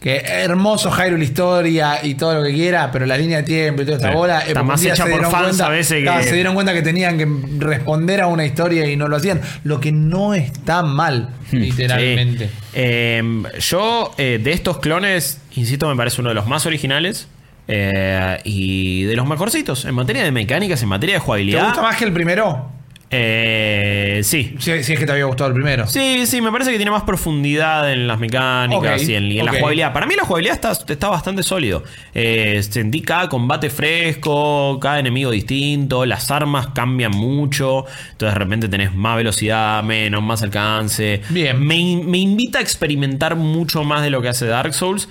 [0.06, 3.86] Que hermoso Hyrule Historia y todo lo que quiera, pero la línea de tiempo y
[3.86, 4.16] toda esta Sí.
[4.16, 4.42] bola.
[4.42, 6.74] Está más hecha se por dieron fans cuenta- a veces que- Claro, se dieron cuenta
[6.74, 7.28] que tenían que
[7.58, 9.42] responder a una historia y no lo hacían.
[9.64, 12.46] Lo que no está mal, literalmente.
[12.50, 12.52] Sí.
[12.76, 13.24] Eh,
[13.60, 17.28] yo, eh, de estos clones, insisto, me parece uno de los más originales.
[17.68, 19.86] eh, y de los mejorcitos.
[19.86, 21.64] En materia de mecánicas, en materia de ¿Te jugabilidad.
[21.66, 22.70] gusta más que el primero?
[23.12, 24.56] Eh, sí.
[24.60, 25.88] Si, si es que te había gustado el primero.
[25.88, 29.48] Sí, sí, me parece que tiene más profundidad en las mecánicas y en, y en
[29.48, 29.54] ok.
[29.54, 29.94] la jugabilidad.
[29.94, 31.84] Para mí la jugabilidad está, está bastante sólido.
[32.14, 38.68] Eh, sentí cada combate fresco, cada enemigo distinto, las armas cambian mucho, entonces de repente
[38.68, 41.22] tenés más velocidad, menos, más alcance.
[41.30, 41.64] Bien.
[41.66, 45.08] Me invita a experimentar mucho más de lo que hace Dark Souls.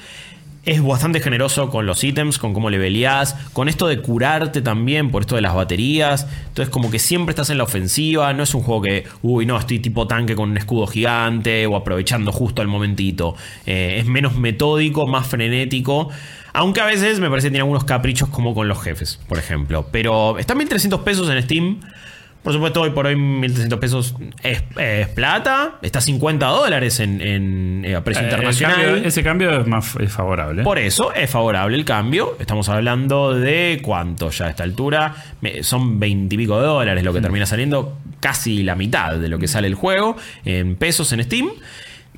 [0.65, 2.79] Es bastante generoso con los ítems, con cómo le
[3.53, 6.27] con esto de curarte también, por esto de las baterías.
[6.49, 8.33] Entonces, como que siempre estás en la ofensiva.
[8.33, 11.77] No es un juego que, uy, no, estoy tipo tanque con un escudo gigante o
[11.77, 13.37] aprovechando justo el momentito.
[13.67, 16.09] Eh, es menos metódico, más frenético.
[16.55, 19.89] Aunque a veces me parece que tiene algunos caprichos, como con los jefes, por ejemplo.
[19.91, 21.81] Pero está 1300 pesos en Steam.
[22.45, 25.78] Por supuesto, hoy por hoy 1.300 pesos es, es plata.
[25.82, 28.76] Está 50 dólares en, en, eh, a precio Eh, internacional.
[28.76, 30.62] cambio- ese cambio es más es favorable.
[30.62, 32.36] Por eso es favorable el cambio.
[32.38, 35.14] Estamos hablando de cuánto ya a esta altura.
[35.62, 37.97] Son 20 y pico de dólares lo que termina saliendo.
[38.20, 41.49] Casi la mitad de lo que sale el juego en pesos en Steam.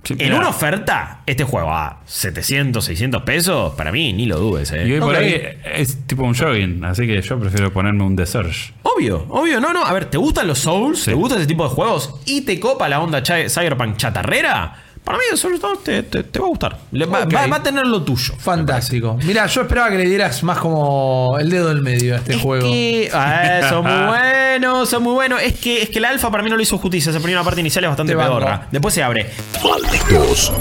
[0.07, 4.71] Sí, en una oferta, este juego a 700, 600 pesos, para mí ni lo dudes.
[4.73, 4.87] eh.
[4.87, 5.41] y hoy por ahí
[5.75, 8.73] es tipo un jogging, así que yo prefiero ponerme un The Surge.
[8.83, 9.85] Obvio, obvio, no, no.
[9.85, 11.01] A ver, ¿te gustan los Souls?
[11.01, 11.11] Sí.
[11.11, 12.15] ¿Te gusta ese tipo de juegos?
[12.25, 14.85] ¿Y te copa la onda Cyberpunk chatarrera?
[15.07, 16.79] Para mí, sobre todo, te, te- te va a gustar.
[16.91, 17.33] Le- va, Ok.
[17.33, 18.35] va- va a tener lo tuyo.
[18.39, 19.17] Fantástico.
[19.25, 22.43] Mira, yo esperaba que le dieras más como el dedo del medio a este Es
[22.43, 22.69] juego.
[22.69, 25.41] que- ah, son muy buenos, son muy buenos.
[25.41, 27.11] Es que, es que el alfa para mí no le hizo justicia.
[27.11, 28.39] Esa primera parte inicial es bastante Te banco.
[28.39, 28.67] pedorra.
[28.73, 29.31] Después se abre.
[29.63, 30.53] Malditos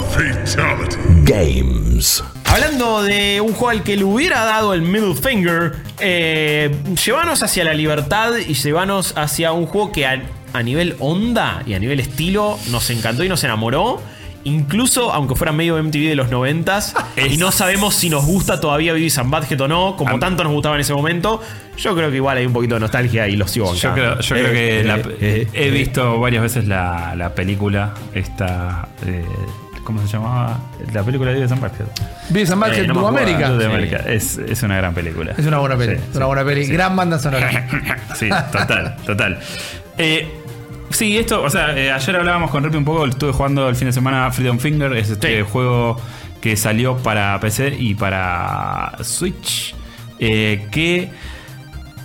[1.24, 2.22] Games.
[2.44, 6.74] Hablando de un juego al que le hubiera dado el middle finger, eh,
[7.04, 10.22] llévanos hacia la libertad y llévanos hacia un juego que a,
[10.52, 14.00] a nivel onda y a nivel estilo nos encantó y nos enamoró.
[14.46, 18.92] Incluso aunque fuera medio MTV de los noventas y no sabemos si nos gusta todavía
[18.92, 21.42] Beavis and Butthead o no, como Am- tanto nos gustaba en ese momento,
[21.76, 24.34] yo creo que igual hay un poquito de nostalgia y lo sigo Yo creo, yo
[24.36, 25.70] creo que Eh, la- eh, eh, he eh.
[25.70, 28.88] visto varias veces la, la película, esta...
[29.04, 29.24] eh,
[29.82, 30.58] ¿Cómo se llamaba?
[30.92, 31.86] La película de Beavis and Butthead.
[32.30, 33.06] Beavis and Butthead Eh, no.
[33.06, 33.52] América.
[33.58, 33.64] Sí.
[33.64, 33.96] América.
[34.06, 35.32] Es, es una gran película.
[35.38, 35.94] Es una buena peli.
[35.96, 36.66] Sí, es una buena peli.
[36.66, 37.68] Gran banda sonora.
[38.16, 39.38] Sí, total, total.
[39.98, 40.28] Eh,
[40.90, 43.86] sí, esto, o sea, eh, ayer hablábamos con Rippy un poco, estuve jugando el fin
[43.88, 45.46] de semana Freedom Finger, es este Sí.
[45.50, 46.00] juego
[46.40, 49.74] que salió para PC y para Switch,
[50.18, 51.10] eh, que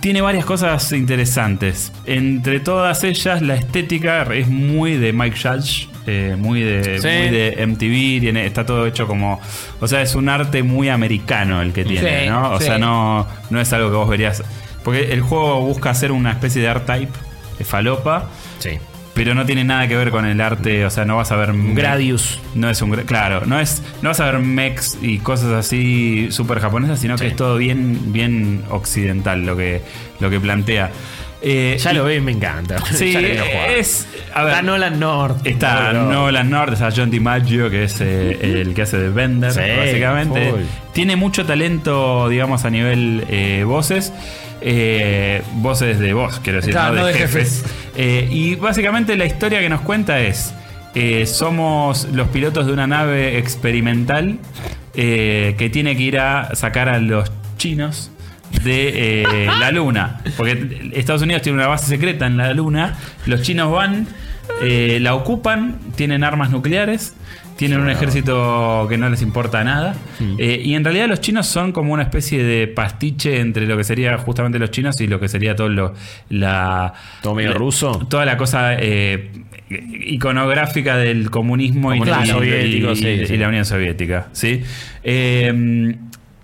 [0.00, 1.92] tiene varias cosas interesantes.
[2.06, 5.88] Entre todas ellas, la estética es muy de Mike Judge.
[6.04, 7.06] eh, muy, de, Sí.
[7.06, 9.40] muy de MTV, tiene, está todo hecho como.
[9.80, 12.50] O sea, es un arte muy americano el que tiene, Sí, ¿no?
[12.54, 14.42] O sea, no, no es algo que vos verías.
[14.82, 17.12] Porque el juego busca hacer una especie de art type,
[17.64, 18.78] falopa, Sí.
[19.14, 20.84] pero no tiene nada que ver con el arte.
[20.86, 21.52] O sea, no vas a ver.
[21.54, 22.40] Gradius.
[22.54, 22.92] No es un.
[23.02, 27.24] Claro, no, es, no vas a ver mechs y cosas así súper japonesas, sino Sí.
[27.24, 29.82] que es todo bien, bien occidental lo que,
[30.20, 30.90] lo que plantea.
[31.44, 32.76] Eh, Ya lo veo y me encanta.
[32.92, 34.06] Sí, es.
[34.34, 35.44] A ver, Está Nolan North.
[35.46, 35.92] Está.
[35.92, 40.52] Nolan North, está John DiMaggio, que es eh, el que hace de Bender, Sí, básicamente.
[40.92, 44.12] Tiene mucho talento, digamos, a nivel eh, voces.
[45.54, 47.64] Voces de voz, quiero decir, Claro, no de, no de jefes.
[47.96, 48.30] jefes.
[48.30, 50.54] Y básicamente la historia que nos cuenta es:
[51.26, 54.38] somos los pilotos de una nave experimental
[54.94, 58.10] que tiene que ir a sacar a los chinos
[58.64, 60.20] de eh, la luna.
[60.36, 62.96] Porque Estados Unidos tiene una base secreta en la luna.
[63.26, 64.06] Los chinos van,
[64.62, 67.14] eh, la ocupan, tienen armas nucleares.
[67.56, 69.94] Tienen un ejército que no les importa nada.
[70.38, 73.84] Eh, y en realidad los chinos son como una especie de pastiche entre lo que
[73.84, 75.94] sería justamente los chinos y lo que sería todo lo,
[76.30, 76.94] la...
[77.20, 78.04] ¿Todo medio la- ruso?
[78.08, 79.30] Toda la cosa eh,
[79.68, 83.36] iconográfica del comunismo y, y- soviético, y- sí, y sí.
[83.36, 84.28] la Unión Soviética.
[84.32, 84.62] ¿sí?
[85.04, 85.94] Eh,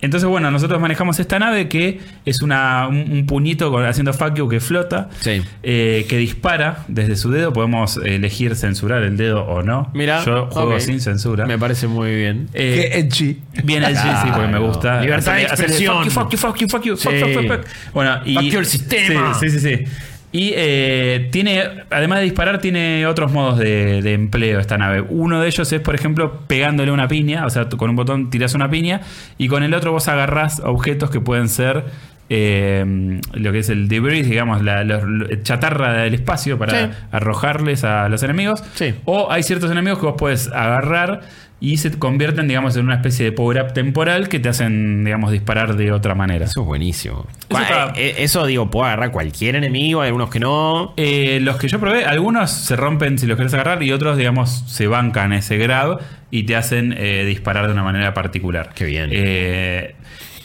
[0.00, 4.34] entonces, bueno, nosotros manejamos esta nave que es una, un, un puñito con- haciendo fuck
[4.34, 5.42] you que flota, Sí.
[5.62, 7.52] eh, que dispara desde su dedo.
[7.52, 9.90] Podemos elegir censurar el dedo o no.
[9.94, 10.80] Mira, Yo juego ok.
[10.80, 11.46] sin censura.
[11.46, 12.48] Me parece muy bien.
[12.54, 13.38] Eh, Qué edgy.
[13.64, 15.00] Bien el sí, sí, porque me gusta.
[15.00, 15.96] Libertad de Hacerle- hacerle expresión.
[15.96, 17.08] Fuck you, fuck you, fuck you, fuck you, Sí.
[17.08, 17.92] fuck, fuck, fuck, fuck.
[17.94, 18.34] Bueno, y.
[18.34, 19.34] Fuck you el sistema.
[19.34, 19.76] Sí, sí, sí.
[19.76, 19.84] sí.
[20.30, 25.00] Y eh, tiene, además de disparar, tiene otros modos de, de empleo esta nave.
[25.00, 27.46] Uno de ellos es, por ejemplo, pegándole una piña.
[27.46, 29.00] O sea, con un botón tirás una piña.
[29.38, 31.84] Y con el otro vos agarrás objetos que pueden ser
[32.30, 36.92] eh, lo que es el debris, digamos, la, la- la chatarra del espacio para Sí.
[37.10, 38.62] arrojarles a los enemigos.
[38.74, 38.94] Sí.
[39.04, 41.20] O hay ciertos enemigos que vos puedes agarrar
[41.60, 45.74] y se convierten, digamos, en una especie de power-up temporal que te hacen, digamos, disparar
[45.74, 46.44] de otra manera.
[46.44, 47.26] Eso es buenísimo.
[47.48, 50.94] Eso está- Eh, eh, Eso, digo, puedo agarrar cualquier enemigo, hay algunos que no.
[50.96, 54.64] Eh, los que yo probé, algunos se rompen si los querés agarrar y otros, digamos,
[54.68, 55.98] se bancan ese grab
[56.30, 58.70] y te hacen eh, disparar de una manera particular.
[58.74, 59.10] Qué bien.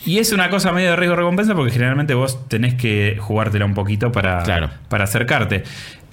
[0.06, 4.12] Y es una cosa medio de riesgo-recompensa porque generalmente vos tenés que jugártela un poquito
[4.12, 4.70] para, Claro.
[4.90, 5.64] para acercarte.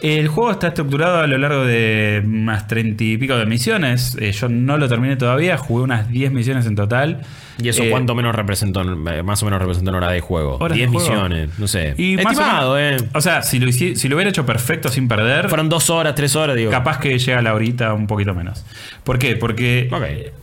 [0.03, 4.17] El juego está estructurado a lo largo de unas treinta y pico de misiones.
[4.19, 7.21] Eh, yo no lo terminé todavía, jugué unas 10 misiones en total.
[7.63, 10.57] ¿Y eso Eh, cuánto menos representó, eh, más o menos representó en hora de juego?
[10.57, 11.07] Horas de 10 juego.
[11.11, 11.95] misiones, no sé.
[11.99, 13.09] Y más o Estimado, menos- eh.
[13.13, 16.15] O sea, si lo, hici- si lo hubiera hecho perfecto sin perder, Fueron dos horas,
[16.15, 16.71] tres horas, digo.
[16.71, 18.65] Capaz que llega la horita un poquito menos.
[19.05, 19.37] ¿Por qué?
[19.37, 19.91] Porque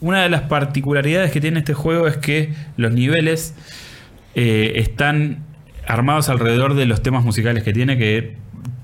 [0.02, 3.56] una de las particularidades que tiene este juego es que los niveles
[4.36, 5.40] están
[5.88, 8.36] armados alrededor de los temas musicales que tiene, que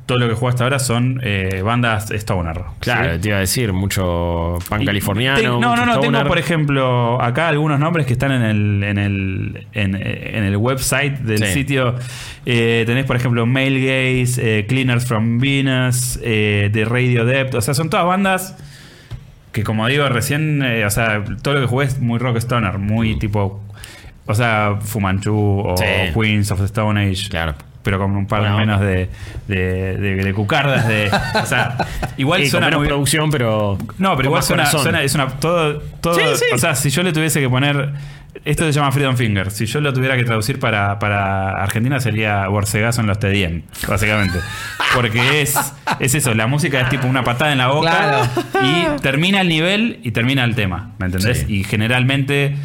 [0.06, 2.60] todo lo que juega hasta ahora son eh, bandas stoner.
[2.80, 3.20] Claro, ¿sí?
[3.22, 5.38] te iba a decir, mucho pan Y californiano.
[5.40, 5.92] te- no, mucho no, no.
[5.94, 6.28] Tengo, stoner.
[6.28, 11.20] por ejemplo, acá algunos nombres que están en el, en el, en, en el website
[11.20, 11.54] del Sí.
[11.54, 11.96] sitio.
[12.46, 17.56] Eh, tenés, por ejemplo, Male Gaze, eh, Cleaners from Venus, eh, The Radio Depth.
[17.56, 18.58] O sea, son todas bandas
[19.54, 20.62] que, como digo, recién.
[20.86, 23.64] o sea, todo lo que jugué es muy rock stoner, muy tipo.
[24.26, 25.34] O sea, Fumanchu
[25.66, 25.76] o.
[25.78, 25.86] Sí.
[26.14, 27.30] Queens of the Stone Age.
[27.30, 27.56] Claro.
[27.84, 29.10] Pero con un par Buena menos de,
[29.48, 30.88] de, de- de cucardas.
[30.88, 31.12] De,
[31.42, 31.78] o sea,
[32.18, 33.78] igual suena menos muy, producción, pero.
[33.98, 36.46] no, pero igual suena, suena- es una todo, todo Sí, sí.
[36.54, 37.92] o sea, si yo le tuviese que poner
[38.46, 39.52] esto se llama Freedom Finger.
[39.52, 44.40] Si yo lo tuviera que traducir para, para Argentina sería Borsegazo en los Tedien, básicamente.
[44.96, 45.56] Porque es,
[46.00, 47.92] es eso, la música es tipo una patada en la boca
[48.52, 48.68] Claro.
[48.98, 51.46] y termina el nivel y termina el tema, ¿me entendés?
[51.48, 51.58] Sí.
[51.60, 52.56] Y generalmente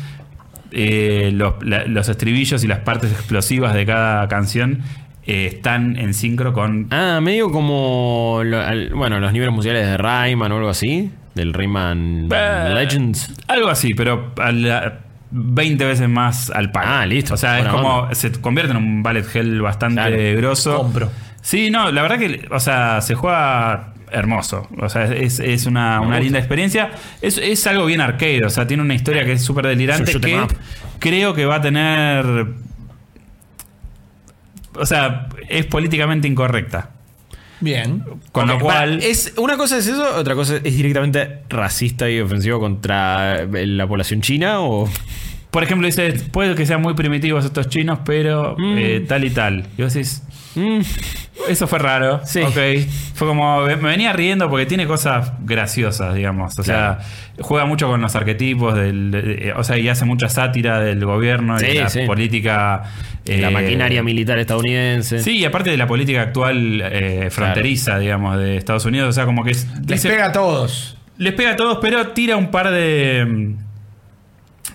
[0.70, 4.80] eh, los, la- los estribillos y las partes explosivas de cada canción
[5.29, 8.41] eh, están en sincro con Ah, medio como.
[8.45, 11.11] lo- al- bueno, los niveles musicales de Rayman o algo así.
[11.35, 13.33] Del Rayman Eh, Legends.
[13.47, 14.99] Algo así, pero a la-
[15.31, 16.87] 20 veces más al palo.
[16.91, 17.35] Ah, listo.
[17.35, 17.99] O sea, es como.
[18.01, 18.14] onda.
[18.14, 20.16] Se convierte en un bullet hell bastante Claro.
[20.39, 20.79] grosso.
[20.79, 21.11] Compro.
[21.43, 22.49] Sí, no, la verdad que.
[22.51, 24.66] O sea, se juega hermoso.
[24.81, 26.93] O sea, es, es una, una linda experiencia.
[27.20, 28.43] Es, es algo bien arcade.
[28.47, 30.11] O sea, tiene una historia que es súper delirante.
[30.11, 30.57] Es un shoot Que
[31.11, 32.24] creo que va a tener.
[34.79, 36.91] O sea, es políticamente incorrecta.
[37.61, 38.05] Bien.
[38.33, 38.99] Con lo cual.
[38.99, 43.66] para, es, una cosa es eso, otra cosa es directamente racista y ofensivo contra eh,
[43.66, 44.89] la población china o.
[45.51, 48.74] Por ejemplo, dice, puede que sean muy primitivos estos chinos, pero Mm.
[48.79, 49.66] eh, tal y tal.
[49.79, 50.22] Y vos decís,
[50.55, 50.81] Mm,
[51.51, 52.20] eso fue raro.
[52.24, 52.41] Sí.
[52.41, 52.57] Ok.
[53.14, 56.59] Fue como, me venía riendo porque tiene cosas graciosas, digamos.
[56.59, 56.99] O sea,
[57.41, 61.57] juega mucho con los arquetipos, del, de- o sea, y hace mucha sátira del gobierno
[61.61, 62.01] y de la sí.
[62.07, 62.83] política.
[63.29, 65.20] La eh, maquinaria militar estadounidense.
[65.20, 69.09] Sí, y aparte de la política actual eh, fronteriza, digamos, de Estados Unidos.
[69.11, 70.97] O sea, como que es- Les dice- pega a todos.
[71.18, 73.55] les pega a todos, pero tira un par de.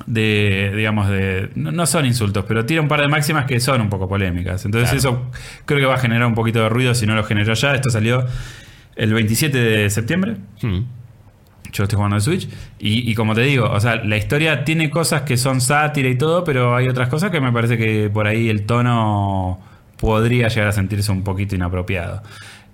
[0.06, 1.49] de digamos, de.
[1.56, 4.66] No, no son insultos, pero tira un par de máximas que son un poco polémicas.
[4.66, 5.30] Entonces, eso
[5.66, 7.74] creo que va a generar un poquito de ruido si no lo generó ya.
[7.76, 8.26] Esto salió
[8.95, 10.36] el 27 de septiembre.
[10.62, 10.82] Hmm.
[11.74, 12.47] Yo estoy jugando de Switch.
[12.80, 16.43] Y, como te digo, o sea, la historia tiene cosas que son sátira y todo,
[16.43, 19.59] pero hay otras cosas que me parece que por ahí el tono
[19.97, 22.21] podría llegar a sentirse un poquito inapropiado.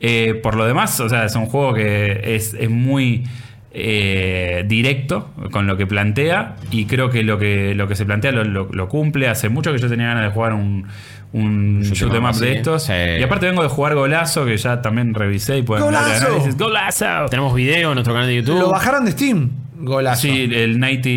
[0.01, 3.23] Eh, por lo demás, o sea, es un juego que es, es muy
[3.71, 8.31] eh, directo con lo que plantea y creo que lo que, lo que se plantea
[8.31, 9.27] lo- lo cumple.
[9.29, 10.87] Hace mucho que yo tenía ganas de jugar un,
[11.31, 12.83] un Shoot 'em shoot 'em up de estos.
[12.83, 12.93] Sí.
[13.19, 16.25] Y aparte vengo de jugar Golazo, que ya también revisé y pueden ver ¡Golazo!
[16.27, 16.57] análisis.
[16.57, 17.25] ¡Golazo!
[17.29, 18.59] Tenemos video en nuestro canal de YouTube.
[18.59, 19.49] Lo bajaron de Steam.
[19.81, 20.21] Golazo.
[20.23, 21.09] Sí, el 90...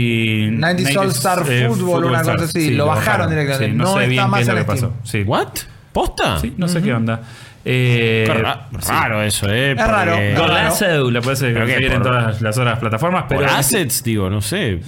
[0.60, 2.70] 90 All Star eh, Football, una cosa así.
[2.72, 3.66] Lo bajaron directamente.
[3.72, 4.92] Sí, no, No sé está bien más qué es lo que pasó.
[5.02, 5.22] Sí.
[5.26, 5.48] ¿What?
[5.92, 6.38] ¿Posta?
[6.38, 7.20] Sí, no sé qué onda.
[7.64, 9.72] Eh, ra- raro eso, ¿eh?
[9.72, 10.16] Es raro.
[10.36, 14.80] Golazo la puedes conseguir en todas las otras plataformas, Por pero assets, digo, no sé.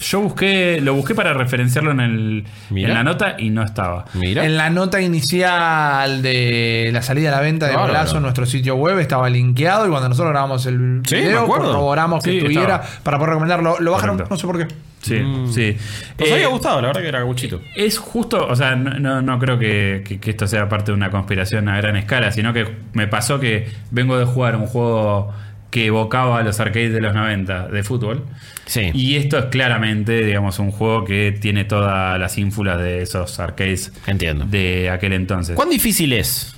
[0.00, 4.04] Yo busqué, lo busqué para referenciarlo en, el, en la nota y no estaba.
[4.14, 4.44] Mira.
[4.44, 7.74] En la nota inicial de la salida a la venta de.
[7.76, 12.22] Golazo en nuestro sitio web estaba linkeado y cuando nosotros grabamos el Sí, video corroboramos
[12.24, 13.02] que Sí, estuviera estaba.
[13.02, 13.76] para poder recomendarlo.
[13.80, 14.34] Lo bajaron, Correcto.
[14.34, 14.74] no sé por qué.
[15.02, 15.18] Sí,
[15.52, 15.76] sí.
[16.18, 17.60] Nos Eh, había gustado, la verdad que era guchito.
[17.76, 20.96] Es justo, o sea, no, no, no creo que, que- que esto sea parte de
[20.96, 25.32] una conspiración a gran escala, sino que me pasó que vengo de jugar un juego
[25.76, 28.24] que evocaba a los arcades de los 90 de fútbol.
[28.64, 28.92] Sí.
[28.94, 33.92] Y esto es claramente, digamos, un juego que tiene todas las ínfulas de esos arcades
[34.06, 34.46] Entiendo.
[34.46, 35.54] de aquel entonces.
[35.54, 36.56] ¿Cuán difícil es?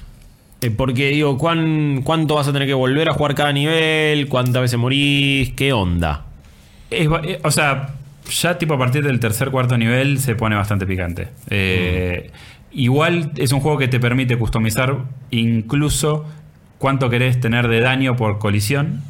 [0.61, 4.29] Eh, porque digo, ¿cuán, ¿cuánto vas a tener que volver a jugar cada nivel?
[4.29, 5.53] ¿Cuántas veces morís?
[5.55, 6.27] ¿Qué onda?
[6.89, 7.95] Es eh, o sea,
[8.31, 11.27] ya tipo a partir del tercer cuarto nivel se pone bastante picante.
[11.51, 12.31] Eh,
[12.71, 14.99] Igual es un juego que te permite customizar
[15.31, 16.27] incluso
[16.79, 19.03] cuánto querés tener de daño por colisión.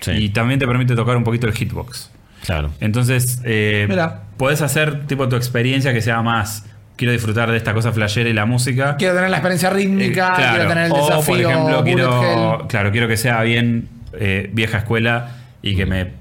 [0.00, 0.10] Sí.
[0.12, 2.10] Y también te permite tocar un poquito el hitbox.
[2.44, 2.70] Claro.
[2.80, 3.88] Entonces, eh,
[4.36, 6.66] podés hacer tipo tu experiencia que sea más.
[6.96, 8.96] Quiero disfrutar de esta cosa flashera y la música.
[8.96, 10.52] Quiero tener la experiencia rítmica, Eh, claro.
[10.54, 11.24] quiero tener el O, desafío.
[11.24, 15.30] por ejemplo, quiero, claro, quiero que sea bien eh, vieja escuela
[15.62, 16.12] y que me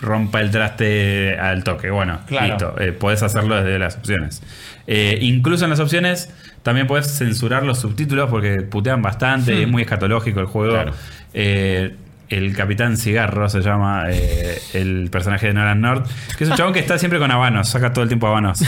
[0.00, 1.90] rompa el traste al toque.
[1.90, 2.46] Bueno, Claro.
[2.48, 2.74] listo.
[2.80, 4.42] Eh, podés hacerlo desde las opciones.
[4.88, 6.30] Eh, incluso en las opciones
[6.62, 10.72] también podés censurar los subtítulos porque putean bastante, es muy escatológico el juego.
[10.74, 10.92] Claro.
[11.34, 11.94] Eh,
[12.28, 16.06] el Capitán Cigarro se llama eh, el personaje de Nolan North,
[16.38, 18.62] que es un chabón que está siempre con habanos, saca todo el tiempo habanos.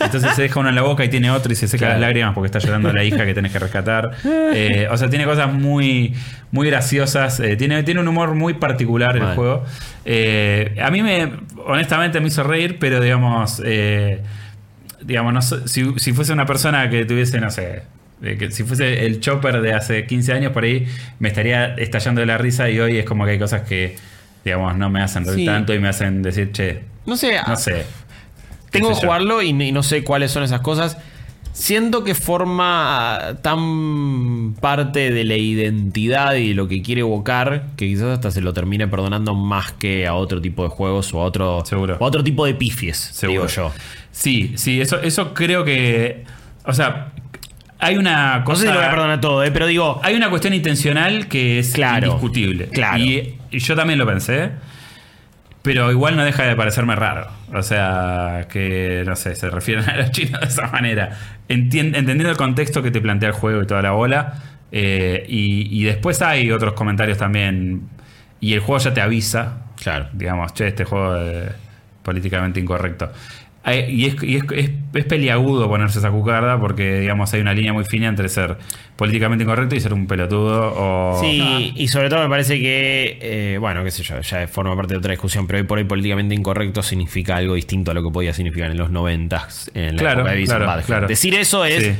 [0.00, 1.92] Entonces se deja uno en la boca y tiene otro y se seca Claro.
[1.94, 4.12] las lágrimas porque está llorando la hija que tenés que rescatar.
[4.24, 6.14] Eh, o sea, tiene cosas muy,
[6.52, 7.38] muy graciosas.
[7.40, 9.64] eh, tiene, tiene un humor muy particular el juego.
[10.82, 11.32] A mí me,
[11.66, 13.60] honestamente, me hizo reír, pero digamos,
[15.04, 17.82] digamos, no si, si fuese una persona que tuviese, no sé,
[18.20, 20.86] que si fuese el chopper de hace 15 años por ahí,
[21.18, 23.96] me estaría estallando de la risa y hoy es como que hay cosas que,
[24.44, 25.46] digamos, no me hacen reír Sí.
[25.46, 27.84] tanto y me hacen decir, che, No sé, no sé.
[28.70, 30.96] Tengo que jugarlo y, y no sé cuáles son esas cosas.
[31.52, 37.88] Siento que forma tan parte de la identidad y de lo que quiere evocar que
[37.88, 41.24] quizás hasta se lo termine perdonando más que a otro tipo de juegos o a
[41.24, 41.98] otro, Seguro.
[42.00, 43.42] o a otro tipo de pifies, Seguro.
[43.42, 43.72] digo yo.
[44.12, 46.24] Sí, sí, eso, eso creo que.
[46.64, 47.08] O sea,
[47.78, 48.60] hay una No cosa.
[48.60, 51.58] sé si lo voy a perdonar todo, eh, pero digo, Hay una cuestión intencional que
[51.58, 52.68] es Claro, indiscutible.
[52.68, 52.98] claro.
[52.98, 54.50] Y, y yo también lo pensé.
[55.62, 57.28] Pero igual no deja de parecerme raro.
[57.54, 61.16] O sea, que no sé, se refieren a los chinos de esa manera.
[61.48, 64.34] Entien- entendiendo el contexto que te plantea el juego y toda la bola.
[64.72, 67.82] eh, y, y después hay otros comentarios también.
[68.40, 69.58] Y el juego ya te avisa.
[69.80, 70.08] Claro.
[70.12, 71.50] Digamos, che, este juego es
[72.02, 73.12] políticamente incorrecto.
[73.64, 77.54] Hay- y es, y es, es- es peliagudo ponerse esa cucarda porque, digamos, hay una
[77.54, 78.56] línea muy fina entre ser
[78.96, 81.20] políticamente incorrecto y ser un pelotudo o...
[81.20, 84.94] Sí, y sobre todo me parece que, eh, bueno, qué sé yo, ya forma parte
[84.94, 88.10] de otra discusión, pero hoy por hoy políticamente incorrecto significa algo distinto a lo que
[88.10, 91.06] podía significar en los 90 en la Claro, época de claro, claro.
[91.06, 91.92] Decir eso es, Sí.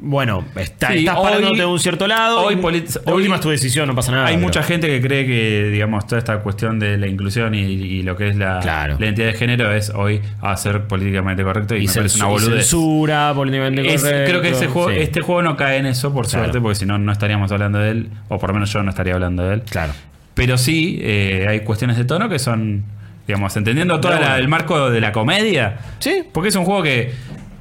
[0.00, 2.40] Bueno, está, Sí, estás hoy- parándote de un cierto lado.
[2.42, 4.26] hoy hoy última es tu decisión, no pasa nada.
[4.26, 7.60] Hay pero- mucha gente que cree que, digamos, toda esta cuestión de la inclusión y,
[7.62, 8.96] y lo que es la, Claro.
[8.98, 12.26] la identidad de género es hoy a ser políticamente correcto y, y, me parece una
[12.28, 12.54] boludez.
[12.68, 14.30] censura, políticamente Es- correcto.
[14.30, 14.96] creo que ese juego, Sí.
[14.98, 16.44] este juego no cae en eso, por Claro.
[16.44, 18.90] suerte, porque si no, no estaríamos hablando de él, o por lo menos yo no
[18.90, 19.62] estaría hablando de él.
[19.68, 19.92] Claro.
[20.34, 22.84] Pero sí, eh, hay cuestiones de tono que son,
[23.26, 24.36] digamos, entendiendo todo bueno.
[24.36, 25.78] el marco de la comedia.
[25.98, 26.22] Sí.
[26.32, 27.12] Porque es un juego que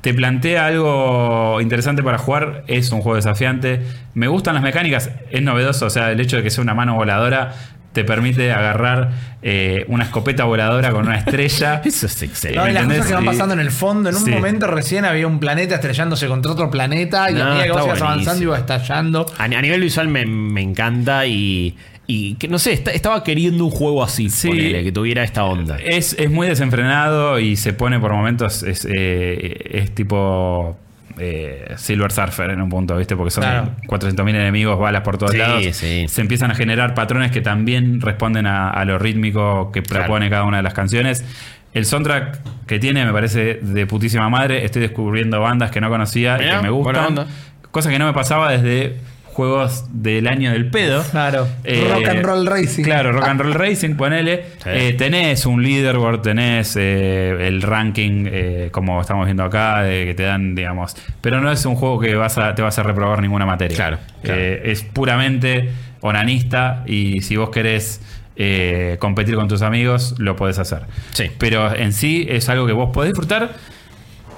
[0.01, 3.81] te plantea algo interesante para jugar, es un juego desafiante.
[4.13, 6.95] Me gustan las mecánicas, es novedoso, o sea, el hecho de que sea una mano
[6.95, 7.53] voladora
[7.93, 9.09] te permite agarrar
[9.41, 11.81] eh, una escopeta voladora con una estrella.
[11.85, 12.69] Eso es No, excelente.
[12.69, 12.97] y las ¿entendés?
[12.99, 14.09] cosas que van pasando en el fondo.
[14.09, 14.29] En un Sí.
[14.29, 18.01] momento recién había un planeta estrellándose contra otro planeta y No, a medida que vos
[18.01, 19.25] avanzando iba estallando.
[19.39, 21.75] A, a nivel visual me, me encanta y,
[22.07, 24.47] y que no sé, está- estaba queriendo un juego así, Sí.
[24.47, 25.77] ponele, que tuviera esta onda.
[25.77, 30.77] Es, es muy desenfrenado y se pone por momentos, es, eh, es tipo
[31.19, 33.15] eh, Silver Surfer en un punto, ¿viste?
[33.15, 33.71] Porque son Claro.
[33.87, 35.63] 400.000 enemigos, balas por todos Sí, lados.
[35.71, 36.05] sí.
[36.07, 40.03] Se empiezan a generar patrones que también responden a, a lo rítmico que Claro.
[40.05, 41.25] propone cada una de las canciones.
[41.73, 44.63] El soundtrack que tiene me parece de putísima madre.
[44.63, 47.25] Estoy descubriendo bandas que no conocía y que me gustan.
[47.71, 48.97] Cosa que no me pasaba desde
[49.37, 51.03] juegos del año del pedo.
[51.11, 51.47] Claro.
[51.63, 52.83] Eh, Rock and Roll Racing.
[52.83, 54.45] Claro, Rock and Roll Racing, ponele.
[54.63, 54.69] Sí.
[54.73, 60.15] Eh, tenés un leaderboard, tenés eh, el ranking, eh, como estamos viendo acá, de que
[60.15, 60.95] te dan, digamos.
[61.21, 63.75] Pero no es un juego que vas a, te vas a reprobar ninguna materia.
[63.75, 64.41] Claro, claro.
[64.41, 65.69] Eh, es puramente
[66.01, 68.01] onanista y si vos querés
[68.37, 70.81] eh, competir con tus amigos, lo podés hacer.
[71.11, 71.25] Sí.
[71.37, 73.51] Pero en sí es algo que vos podés disfrutar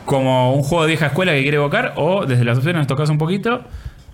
[0.04, 3.18] como un juego de vieja escuela que quiere evocar o desde las opciones tocas un
[3.18, 3.64] poquito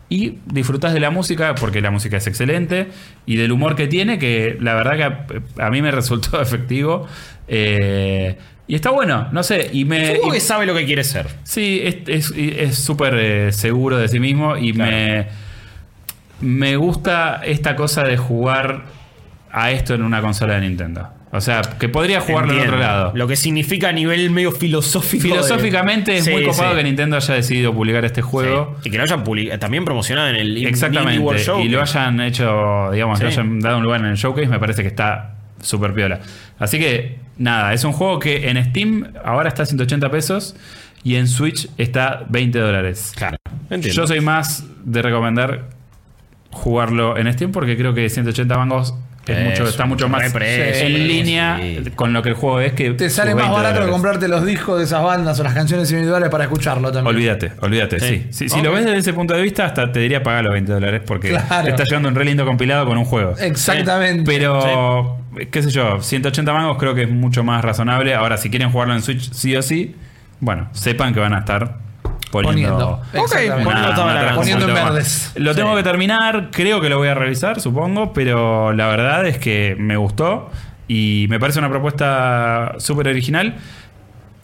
[0.09, 2.87] y disfrutás de la música porque la música es excelente
[3.25, 5.03] y del humor que tiene que la verdad que
[5.61, 7.07] a, a mí me resultó efectivo
[7.47, 8.37] Eh,
[8.67, 11.27] y está bueno no sé y me y- que sabe lo que quiere ser.
[11.43, 15.27] sí es es- es súper eh, seguro de sí mismo y me
[16.41, 18.83] me gusta esta cosa de jugar
[19.51, 23.11] a esto en una consola de Nintendo o sea que podría jugarlo en otro lado
[23.15, 25.23] Lo que significa a nivel medio filosófico.
[25.23, 26.77] de- Filosóficamente es Sí, muy copado sí.
[26.77, 28.75] que Nintendo haya decidido publicar este juego.
[28.81, 28.89] Sí.
[28.89, 31.19] Y que lo hayan publi- también promocionado en el Exactamente.
[31.19, 33.25] World y lo hayan hecho, digamos, Sí.
[33.25, 36.19] hayan dado un lugar en el showcase, me parece que está súper piola.
[36.59, 40.55] Así que, nada, es un juego que en Steam ahora está a 180 pesos
[41.03, 43.13] y en Switch está 20 dólares.
[43.15, 43.37] Claro.
[43.69, 43.87] Entiendo.
[44.01, 45.69] Yo soy más de recomendar
[46.51, 48.95] jugarlo en Steam porque creo que 180 mangos
[49.33, 51.91] Es Es mucho, está mucho más en línea sí.
[51.95, 52.91] con lo que el juego es que.
[52.91, 55.89] Te sale más 20 barato que comprarte los discos de esas bandas o las canciones
[55.91, 57.15] individuales para escucharlo también.
[57.15, 58.27] Olvídate, olvídate, Sí.
[58.29, 58.49] sí.
[58.49, 61.01] Si, lo ves desde ese punto de vista, hasta te diría pagar los 20 dólares
[61.05, 61.63] porque Claro.
[61.65, 63.35] te está llevando un re lindo compilado con un juego.
[63.39, 64.23] Exactamente.
[64.25, 65.17] Pero,
[65.51, 68.13] qué sé yo, 180 mangos creo que es mucho más razonable.
[68.13, 69.95] Ahora, si quieren jugarlo en Switch sí o sí,
[70.39, 71.84] bueno, sepan que van a estar
[72.43, 73.01] poniendo.
[73.11, 73.23] Poniendo.
[73.23, 73.63] Exactamente.
[73.63, 74.93] poniendo toda la tranza Poniendo un en poquito más.
[74.93, 75.31] verdes.
[75.35, 75.59] Lo Sí.
[75.59, 79.75] tengo que terminar, creo que lo voy a revisar, supongo, pero la verdad es que
[79.79, 80.49] me gustó
[80.87, 83.55] y me parece una propuesta súper original.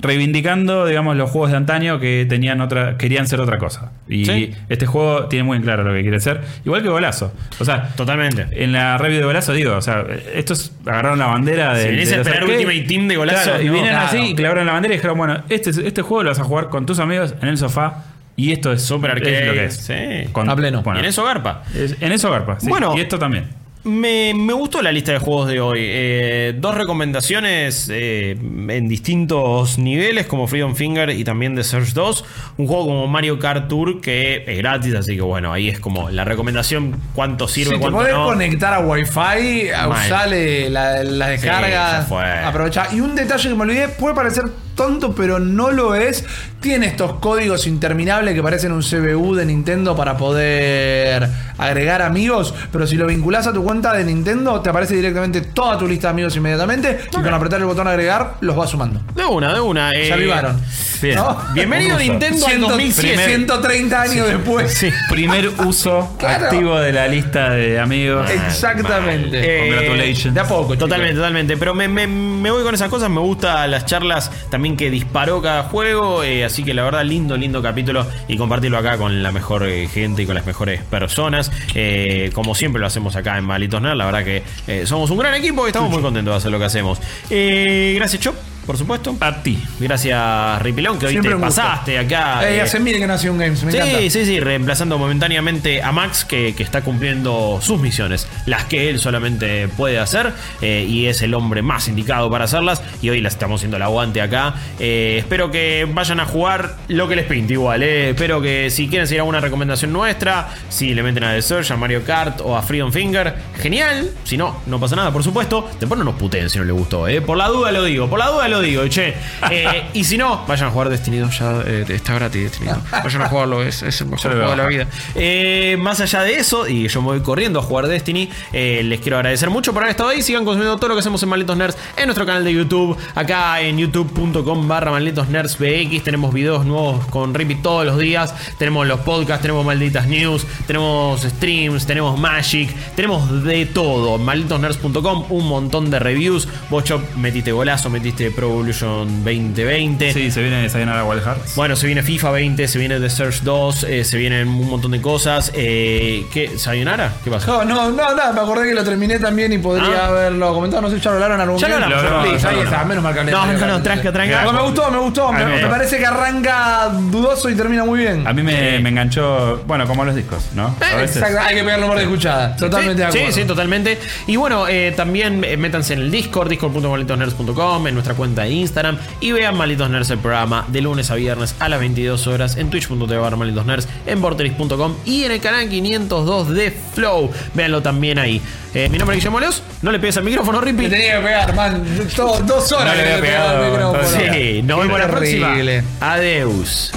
[0.01, 3.91] Reivindicando, digamos, los juegos de antaño que tenían otra, querían ser otra cosa.
[4.09, 4.51] Y Sí.
[4.67, 6.41] este juego tiene muy en claro lo que quiere ser.
[6.65, 7.31] Igual que Golazo.
[7.59, 8.47] O sea, Totalmente.
[8.51, 11.83] en la review de Golazo digo, o sea, estos agarraron la bandera de.
[11.83, 14.07] Si venís de a esperar Ultimate Team de Golazo, claro, y no, vienen claro.
[14.07, 16.69] así y clavaron la bandera y dijeron, bueno, este, este juego lo vas a jugar
[16.69, 18.05] con tus amigos en el sofá.
[18.37, 19.75] Y esto es Super arcade, es lo que es.
[19.75, 20.29] sí.
[20.31, 20.81] Con- A pleno.
[20.83, 21.63] bueno, y en eso garpa.
[21.75, 22.59] es- en eso garpa.
[22.59, 22.67] sí.
[22.69, 22.93] Bueno.
[22.97, 23.49] y esto también.
[23.83, 25.79] Me, me gustó la lista de juegos de hoy.
[25.81, 32.25] Eh, dos recomendaciones eh, en distintos niveles, como Freedom Finger y también The Surge 2.
[32.57, 36.11] Un juego como Mario Kart Tour que es gratis, así que bueno, ahí es como
[36.11, 38.25] la recomendación: cuánto Si sirve, te cuánto podés no.
[38.25, 42.23] conectar a Wi-Fi, a usarle la, la ya descarga, fue.
[42.23, 42.89] aprovechar.
[42.93, 44.43] Y un detalle que me olvidé, puede parecer
[44.81, 46.25] tonto, pero no lo es.
[46.59, 51.27] Tiene estos códigos interminables que parecen un CBU de Nintendo para poder
[51.57, 55.77] agregar amigos, pero si lo vinculás a tu cuenta de Nintendo, te aparece directamente toda
[55.77, 59.01] tu lista de amigos inmediatamente y con apretar el botón agregar los va sumando.
[59.15, 59.91] De una, de una.
[59.91, 60.61] Se eh, avivaron.
[61.01, 61.15] Bien.
[61.15, 61.37] ¿No?
[61.53, 61.97] Bienvenido.
[61.97, 63.25] Nintendo al 2007.
[63.25, 64.71] 130 años después.
[64.73, 64.89] Sí.
[65.09, 66.45] Primer uso Claro.
[66.45, 68.29] activo de la lista de amigos.
[68.29, 69.39] Exactamente.
[69.41, 70.33] Eh, Congratulations.
[70.35, 70.77] De a poco.
[70.77, 71.57] Totalmente, totalmente.
[71.57, 73.09] Pero me, me- me voy con esas cosas.
[73.09, 76.23] Me gustan las charlas también que disparó cada juego.
[76.23, 78.05] eh, así que la verdad, lindo, lindo capítulo.
[78.27, 81.51] Y compartirlo acá con la mejor eh, gente y con las mejores personas.
[81.75, 83.95] Eh, como siempre lo hacemos acá en Malitos Nerd.
[83.95, 86.59] La verdad que eh, somos un gran equipo y estamos muy contentos de hacer lo
[86.59, 86.99] que hacemos.
[87.29, 88.35] Gracias, Chop,
[88.71, 89.17] por supuesto.
[89.19, 89.61] A ti.
[89.81, 92.49] Gracias, Ripilón, que hoy Siempre te pasaste acá.
[92.49, 93.99] Eh, eh, hace mil que nació un Games, me encanta.
[93.99, 98.89] Sí, sí, sí, reemplazando momentáneamente a Max, que, que está cumpliendo sus misiones, las que
[98.89, 103.19] él solamente puede hacer, eh, y es el hombre más indicado para hacerlas, y hoy
[103.19, 104.55] las estamos haciendo el aguante acá.
[104.79, 108.11] Eh, espero que vayan a jugar lo que les pinte igual, eh.
[108.11, 111.75] espero que si quieren seguir alguna recomendación nuestra, si le meten a The Surge, a
[111.75, 115.97] Mario Kart o a Freedom Finger, genial, si no, no pasa nada, por supuesto, después
[115.97, 118.47] no nos puteen si no les gustó, por la duda lo digo, por la duda
[118.47, 119.15] lo digo, che.
[119.49, 122.91] Eh, y si no, vayan a jugar Destiny 2, ya eh, está gratis Destiny 2.
[123.03, 124.87] Vayan a jugarlo, es, es el mejor juego de la vida.
[125.15, 129.17] Eh, más allá de eso, y yo me voy corriendo a jugar Destiny, les quiero
[129.17, 130.21] agradecer mucho por haber estado ahí.
[130.21, 132.97] Sigan consumiendo todo lo que hacemos en Malditos Nerds en nuestro canal de YouTube.
[133.15, 136.03] Acá en youtube.com barra Malditos Nerds BX.
[136.03, 138.33] Tenemos videos nuevos con Rippy todos los días.
[138.57, 144.17] Tenemos los podcasts, tenemos Malditas News, tenemos streams, tenemos Magic, tenemos de todo.
[144.17, 146.47] Malditosnerds.com, un montón de reviews.
[146.69, 150.13] Vos, Chop, metiste golazo, metiste Pro Evolution 2020.
[150.13, 151.55] Sí, se viene Sayonara Wild Hearts.
[151.55, 154.89] Bueno, se viene FIFA 20, se viene The Search 2, eh, se vienen un montón
[154.89, 155.51] de cosas.
[155.53, 156.57] Eh, ¿Qué?
[156.57, 157.13] ¿Sayonara?
[157.23, 157.45] ¿Qué pasa?
[157.45, 160.07] No, no, no, nada, me acordé que lo terminé también y podría Ah.
[160.07, 160.81] haberlo comentado.
[160.81, 162.87] No sé, ya lo hablaron algún Ya lo hablamos, está, hablamos.
[162.87, 163.23] menos mal que.
[163.25, 164.51] No, no, no, tranca, tranca.
[164.51, 165.31] Me gustó, me gustó.
[165.31, 168.25] Me, A parece que arranca dudoso y termina muy bien.
[168.25, 170.75] A mí me, me enganchó, bueno, como los discos, ¿no?
[170.81, 171.17] A veces.
[171.17, 172.55] Exacto, hay que pegarlo por de escuchada.
[172.55, 173.27] Totalmente sí, de acuerdo.
[173.35, 173.99] Sí, sí, totalmente.
[174.25, 178.97] Y bueno, eh, también eh, métanse en el Discord, discord.malditosnerds.com, en nuestra cuenta de Instagram
[179.19, 182.69] y vean Malditos Nerds el programa de lunes a viernes a las 22 horas en
[182.69, 187.29] twitch.tv barra Malditos Nerds, en vorteris.com y en el canal 502 de Flow.
[187.53, 188.41] Véanlo también ahí.
[188.73, 189.61] Eh, mi nombre es Guillermo Leos.
[189.81, 190.83] No le pegues al micrófono, Rippy.
[190.83, 191.83] Me tenía que pegar, man.
[192.15, 194.33] Todo- dos horas No le había pegado, micrófono.
[194.33, 195.55] Sí, nos vemos la próxima.
[195.99, 196.91] Adeus.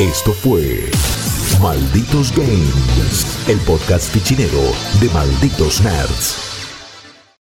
[0.00, 0.90] Esto fue
[1.60, 4.60] Malditos Games, el podcast fichinero
[5.00, 6.43] de Malditos Nerds.